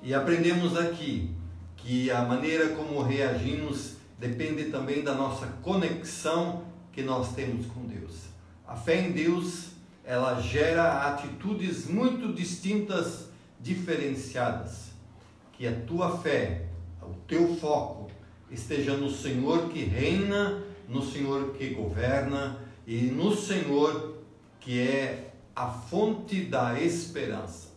E 0.01 0.15
aprendemos 0.15 0.75
aqui 0.75 1.29
que 1.77 2.09
a 2.09 2.23
maneira 2.23 2.69
como 2.69 3.03
reagimos 3.03 3.97
depende 4.17 4.71
também 4.71 5.03
da 5.03 5.13
nossa 5.13 5.45
conexão 5.61 6.63
que 6.91 7.03
nós 7.03 7.35
temos 7.35 7.67
com 7.67 7.85
Deus. 7.85 8.30
A 8.71 8.75
fé 8.77 9.01
em 9.01 9.11
Deus, 9.11 9.71
ela 10.01 10.39
gera 10.39 11.09
atitudes 11.09 11.87
muito 11.87 12.31
distintas, 12.31 13.27
diferenciadas. 13.59 14.91
Que 15.51 15.67
a 15.67 15.81
tua 15.81 16.17
fé, 16.19 16.67
o 17.01 17.13
teu 17.27 17.53
foco 17.57 18.09
esteja 18.49 18.95
no 18.95 19.09
Senhor 19.09 19.67
que 19.67 19.83
reina, 19.83 20.63
no 20.87 21.03
Senhor 21.03 21.51
que 21.51 21.71
governa 21.71 22.61
e 22.87 23.01
no 23.01 23.35
Senhor 23.35 24.19
que 24.61 24.79
é 24.79 25.33
a 25.53 25.67
fonte 25.67 26.45
da 26.45 26.79
esperança. 26.79 27.71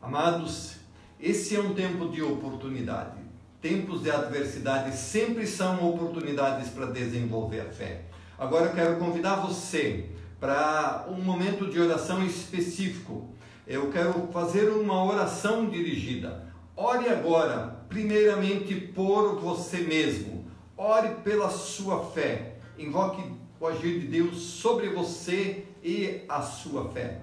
Amados, 0.00 0.76
esse 1.20 1.54
é 1.54 1.60
um 1.60 1.74
tempo 1.74 2.08
de 2.08 2.22
oportunidade. 2.22 3.20
Tempos 3.60 4.02
de 4.02 4.10
adversidade 4.10 4.96
sempre 4.96 5.46
são 5.46 5.86
oportunidades 5.86 6.70
para 6.70 6.86
desenvolver 6.86 7.60
a 7.60 7.70
fé. 7.70 8.13
Agora 8.36 8.66
eu 8.66 8.72
quero 8.72 8.96
convidar 8.96 9.36
você 9.36 10.10
para 10.40 11.06
um 11.08 11.22
momento 11.22 11.70
de 11.70 11.80
oração 11.80 12.24
específico. 12.24 13.28
Eu 13.66 13.90
quero 13.90 14.28
fazer 14.32 14.68
uma 14.70 15.04
oração 15.04 15.70
dirigida. 15.70 16.52
Ore 16.76 17.08
agora, 17.08 17.84
primeiramente 17.88 18.74
por 18.74 19.38
você 19.38 19.78
mesmo. 19.78 20.46
Ore 20.76 21.10
pela 21.22 21.48
sua 21.48 22.04
fé. 22.10 22.56
Invoque 22.76 23.22
o 23.60 23.66
agir 23.68 24.00
de 24.00 24.08
Deus 24.08 24.38
sobre 24.38 24.88
você 24.88 25.64
e 25.82 26.22
a 26.28 26.42
sua 26.42 26.88
fé. 26.90 27.20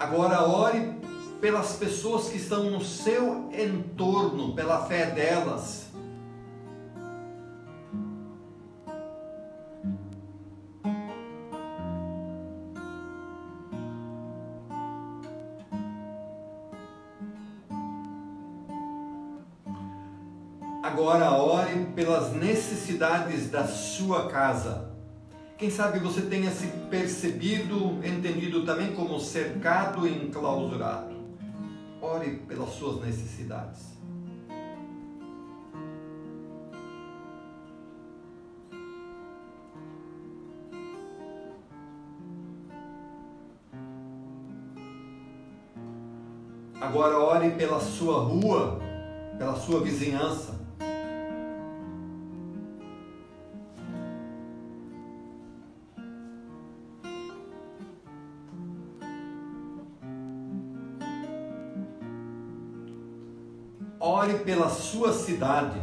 Agora 0.00 0.42
ore 0.48 0.94
pelas 1.42 1.74
pessoas 1.74 2.30
que 2.30 2.38
estão 2.38 2.70
no 2.70 2.82
seu 2.82 3.50
entorno, 3.52 4.54
pela 4.54 4.86
fé 4.86 5.10
delas. 5.10 5.90
Agora 20.82 21.30
ore 21.32 21.84
pelas 21.94 22.32
necessidades 22.32 23.50
da 23.50 23.68
sua 23.68 24.30
casa. 24.30 24.89
Quem 25.60 25.68
sabe 25.68 25.98
você 25.98 26.22
tenha 26.22 26.50
se 26.50 26.68
percebido, 26.88 28.00
entendido 28.02 28.64
também 28.64 28.94
como 28.94 29.20
cercado 29.20 30.08
e 30.08 30.24
enclausurado. 30.24 31.14
Ore 32.00 32.36
pelas 32.48 32.70
suas 32.70 33.04
necessidades. 33.04 33.90
Agora 46.80 47.18
ore 47.18 47.50
pela 47.50 47.80
sua 47.80 48.22
rua, 48.22 48.80
pela 49.36 49.56
sua 49.56 49.82
vizinhança. 49.82 50.58
Sua 64.90 65.12
cidade. 65.12 65.80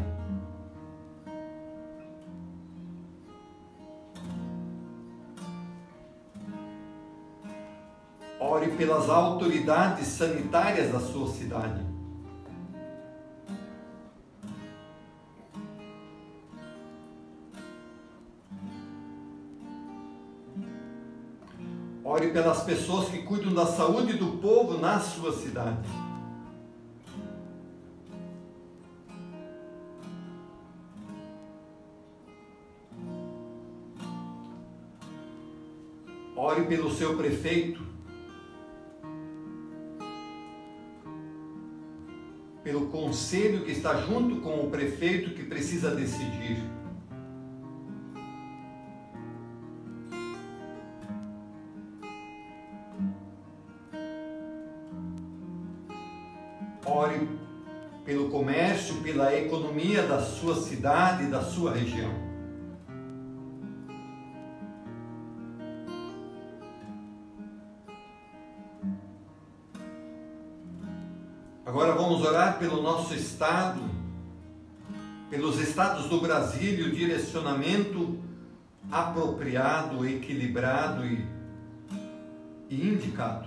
Ore 8.37 8.67
pelas 8.71 9.09
autoridades 9.09 10.07
sanitárias 10.07 10.91
da 10.91 10.99
sua 10.99 11.29
cidade. 11.29 11.85
Ore 22.03 22.27
pelas 22.31 22.63
pessoas 22.63 23.09
que 23.09 23.23
cuidam 23.23 23.53
da 23.53 23.65
saúde 23.65 24.13
do 24.13 24.37
povo 24.37 24.77
na 24.77 24.99
sua 24.99 25.31
cidade. 25.31 26.06
Pelo 36.67 36.91
seu 36.91 37.15
prefeito, 37.15 37.81
pelo 42.63 42.87
conselho 42.87 43.63
que 43.63 43.71
está 43.71 44.01
junto 44.01 44.41
com 44.41 44.65
o 44.65 44.69
prefeito 44.69 45.33
que 45.33 45.43
precisa 45.43 45.95
decidir. 45.95 46.57
Ore 56.85 57.29
pelo 58.03 58.29
comércio, 58.29 58.95
pela 58.95 59.33
economia 59.37 60.03
da 60.03 60.21
sua 60.21 60.55
cidade, 60.55 61.27
da 61.27 61.41
sua 61.41 61.73
região. 61.73 62.26
Orar 72.27 72.59
pelo 72.59 72.81
nosso 72.81 73.13
Estado, 73.13 73.81
pelos 75.29 75.59
estados 75.59 76.05
do 76.05 76.19
Brasil 76.19 76.79
e 76.79 76.83
o 76.83 76.91
direcionamento 76.91 78.19
apropriado, 78.91 80.05
equilibrado 80.05 81.05
e, 81.05 81.25
e 82.69 82.87
indicado. 82.87 83.46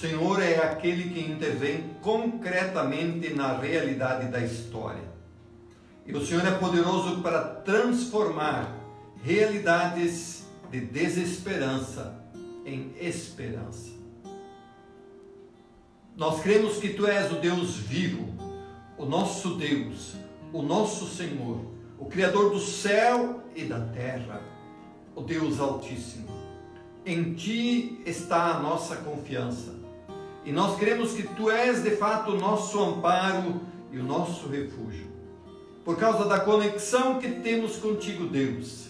Senhor 0.00 0.42
é 0.42 0.56
aquele 0.56 1.10
que 1.10 1.20
intervém 1.20 1.90
concretamente 2.00 3.34
na 3.34 3.58
realidade 3.58 4.28
da 4.28 4.40
história. 4.40 5.04
E 6.06 6.14
o 6.14 6.24
Senhor 6.24 6.46
é 6.46 6.52
poderoso 6.52 7.20
para 7.20 7.44
transformar 7.44 8.74
realidades 9.22 10.44
de 10.70 10.80
desesperança 10.80 12.18
em 12.64 12.94
esperança. 12.98 13.90
Nós 16.16 16.40
cremos 16.40 16.78
que 16.78 16.94
Tu 16.94 17.06
és 17.06 17.30
o 17.30 17.36
Deus 17.36 17.76
vivo, 17.76 18.26
o 18.96 19.04
nosso 19.04 19.56
Deus, 19.56 20.14
o 20.50 20.62
nosso 20.62 21.14
Senhor, 21.14 21.60
o 21.98 22.06
Criador 22.06 22.50
do 22.50 22.58
céu 22.58 23.42
e 23.54 23.64
da 23.64 23.80
terra, 23.80 24.40
o 25.14 25.20
Deus 25.20 25.60
Altíssimo. 25.60 26.28
Em 27.04 27.34
Ti 27.34 28.00
está 28.06 28.56
a 28.56 28.60
nossa 28.60 28.96
confiança. 28.96 29.79
E 30.44 30.52
nós 30.52 30.78
cremos 30.78 31.12
que 31.12 31.22
Tu 31.22 31.50
és 31.50 31.82
de 31.82 31.90
fato 31.92 32.32
o 32.32 32.38
nosso 32.38 32.80
amparo 32.80 33.60
e 33.92 33.98
o 33.98 34.02
nosso 34.02 34.48
refúgio. 34.48 35.08
Por 35.84 35.96
causa 35.96 36.24
da 36.24 36.40
conexão 36.40 37.18
que 37.18 37.28
temos 37.28 37.76
contigo, 37.76 38.26
Deus, 38.26 38.88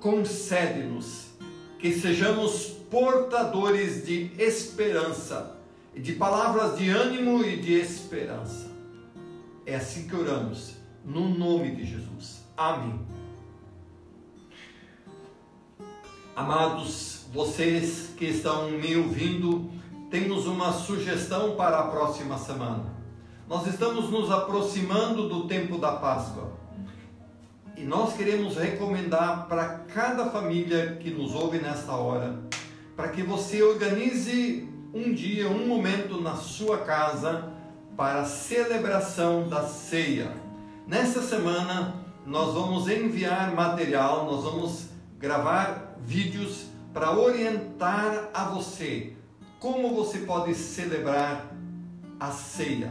concede-nos 0.00 1.28
que 1.78 1.92
sejamos 1.92 2.66
portadores 2.90 4.04
de 4.04 4.30
esperança, 4.38 5.56
e 5.94 6.00
de 6.00 6.12
palavras 6.14 6.78
de 6.78 6.88
ânimo 6.88 7.44
e 7.44 7.56
de 7.56 7.74
esperança. 7.74 8.70
É 9.64 9.76
assim 9.76 10.08
que 10.08 10.16
oramos, 10.16 10.76
no 11.04 11.28
nome 11.28 11.74
de 11.74 11.84
Jesus. 11.84 12.42
Amém. 12.56 13.00
Amados, 16.34 17.19
vocês 17.32 18.10
que 18.16 18.24
estão 18.24 18.70
me 18.70 18.96
ouvindo, 18.96 19.70
temos 20.10 20.46
uma 20.46 20.72
sugestão 20.72 21.54
para 21.54 21.78
a 21.78 21.82
próxima 21.84 22.36
semana. 22.36 22.86
Nós 23.48 23.68
estamos 23.68 24.10
nos 24.10 24.30
aproximando 24.30 25.28
do 25.28 25.46
tempo 25.46 25.78
da 25.78 25.92
Páscoa. 25.92 26.52
E 27.76 27.82
nós 27.82 28.14
queremos 28.14 28.56
recomendar 28.56 29.46
para 29.46 29.64
cada 29.94 30.28
família 30.30 30.96
que 31.00 31.10
nos 31.10 31.32
ouve 31.32 31.58
nesta 31.58 31.92
hora, 31.92 32.36
para 32.96 33.08
que 33.08 33.22
você 33.22 33.62
organize 33.62 34.68
um 34.92 35.14
dia, 35.14 35.48
um 35.48 35.68
momento 35.68 36.20
na 36.20 36.34
sua 36.34 36.78
casa 36.78 37.52
para 37.96 38.22
a 38.22 38.24
celebração 38.24 39.48
da 39.48 39.62
ceia. 39.62 40.32
Nesta 40.86 41.22
semana, 41.22 41.94
nós 42.26 42.52
vamos 42.52 42.88
enviar 42.88 43.54
material, 43.54 44.26
nós 44.26 44.42
vamos 44.42 44.88
gravar 45.16 45.96
vídeos 46.00 46.69
para 46.92 47.12
orientar 47.12 48.30
a 48.34 48.44
você 48.44 49.14
como 49.58 49.94
você 49.94 50.20
pode 50.20 50.54
celebrar 50.54 51.52
a 52.18 52.30
ceia. 52.30 52.90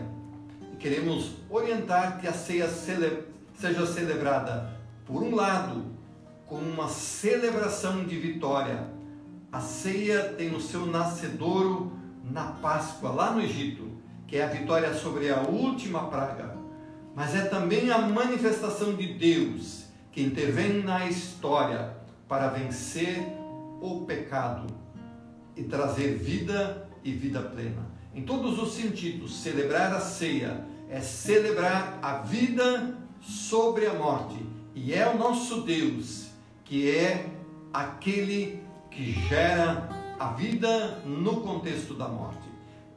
E 0.74 0.76
queremos 0.78 1.32
orientar 1.50 2.20
que 2.20 2.28
a 2.28 2.34
ceia 2.34 2.68
cele 2.68 3.24
seja 3.54 3.86
celebrada 3.86 4.78
por 5.06 5.24
um 5.24 5.34
lado, 5.36 5.86
com 6.46 6.58
uma 6.58 6.88
celebração 6.88 8.06
de 8.06 8.18
vitória, 8.18 8.88
a 9.52 9.60
ceia 9.60 10.34
tem 10.38 10.56
o 10.56 10.62
seu 10.62 10.86
nascedouro 10.86 11.92
na 12.24 12.46
Páscoa, 12.46 13.10
lá 13.10 13.32
no 13.32 13.42
Egito, 13.42 13.90
que 14.28 14.38
é 14.38 14.44
a 14.44 14.48
vitória 14.48 14.94
sobre 14.94 15.32
a 15.32 15.42
última 15.42 16.08
praga, 16.08 16.56
mas 17.16 17.34
é 17.34 17.46
também 17.46 17.90
a 17.90 17.98
manifestação 17.98 18.94
de 18.96 19.14
Deus 19.14 19.86
que 20.12 20.22
intervém 20.22 20.84
na 20.84 21.08
história 21.08 21.96
para 22.28 22.50
vencer 22.50 23.39
o 23.82 24.06
pecado 24.06 24.68
e 25.56 25.64
trazer 25.64 26.18
vida 26.18 26.90
e 27.04 27.12
vida 27.12 27.42
plena. 27.42 27.88
Em 28.14 28.24
todos 28.24 28.62
os 28.62 28.74
sentidos, 28.74 29.42
celebrar 29.42 29.94
a 29.94 30.00
ceia 30.00 30.66
é 30.90 31.00
celebrar 31.00 32.00
a 32.02 32.20
vida 32.20 32.98
sobre 33.22 33.86
a 33.86 33.94
morte 33.94 34.44
e 34.74 34.94
é 34.94 35.08
o 35.08 35.18
nosso 35.18 35.62
Deus 35.62 36.30
que 36.66 36.90
é 36.90 37.26
aquele 37.74 38.62
que 38.92 39.12
gera 39.28 39.90
a 40.20 40.34
vida 40.34 41.00
no 41.06 41.42
contexto 41.42 41.94
da 41.94 42.08
morte. 42.08 42.48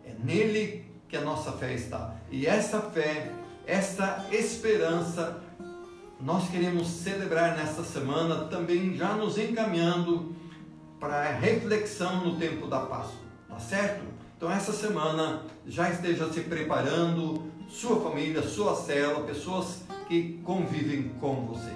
É 0.05 0.13
nele 0.23 0.85
que 1.09 1.17
a 1.17 1.23
nossa 1.23 1.53
fé 1.53 1.75
está. 1.75 2.17
E 2.31 2.47
essa 2.47 2.81
fé, 2.81 3.33
essa 3.67 4.27
esperança, 4.31 5.43
nós 6.21 6.49
queremos 6.51 6.89
celebrar 6.89 7.57
nesta 7.57 7.83
semana, 7.83 8.45
também 8.45 8.95
já 8.95 9.15
nos 9.15 9.39
encaminhando 9.39 10.35
para 11.03 11.33
reflexão 11.33 12.25
no 12.25 12.37
tempo 12.37 12.69
da 12.69 12.79
Páscoa, 12.79 13.27
tá 13.49 13.59
certo? 13.59 14.05
Então, 14.37 14.49
essa 14.49 14.73
semana 14.73 15.43
já 15.67 15.91
esteja 15.91 16.33
se 16.33 16.43
preparando, 16.43 17.43
sua 17.69 18.01
família, 18.01 18.41
sua 18.41 18.77
célula, 18.77 19.27
pessoas 19.27 19.83
que 20.07 20.41
convivem 20.45 21.09
com 21.21 21.45
você. 21.47 21.73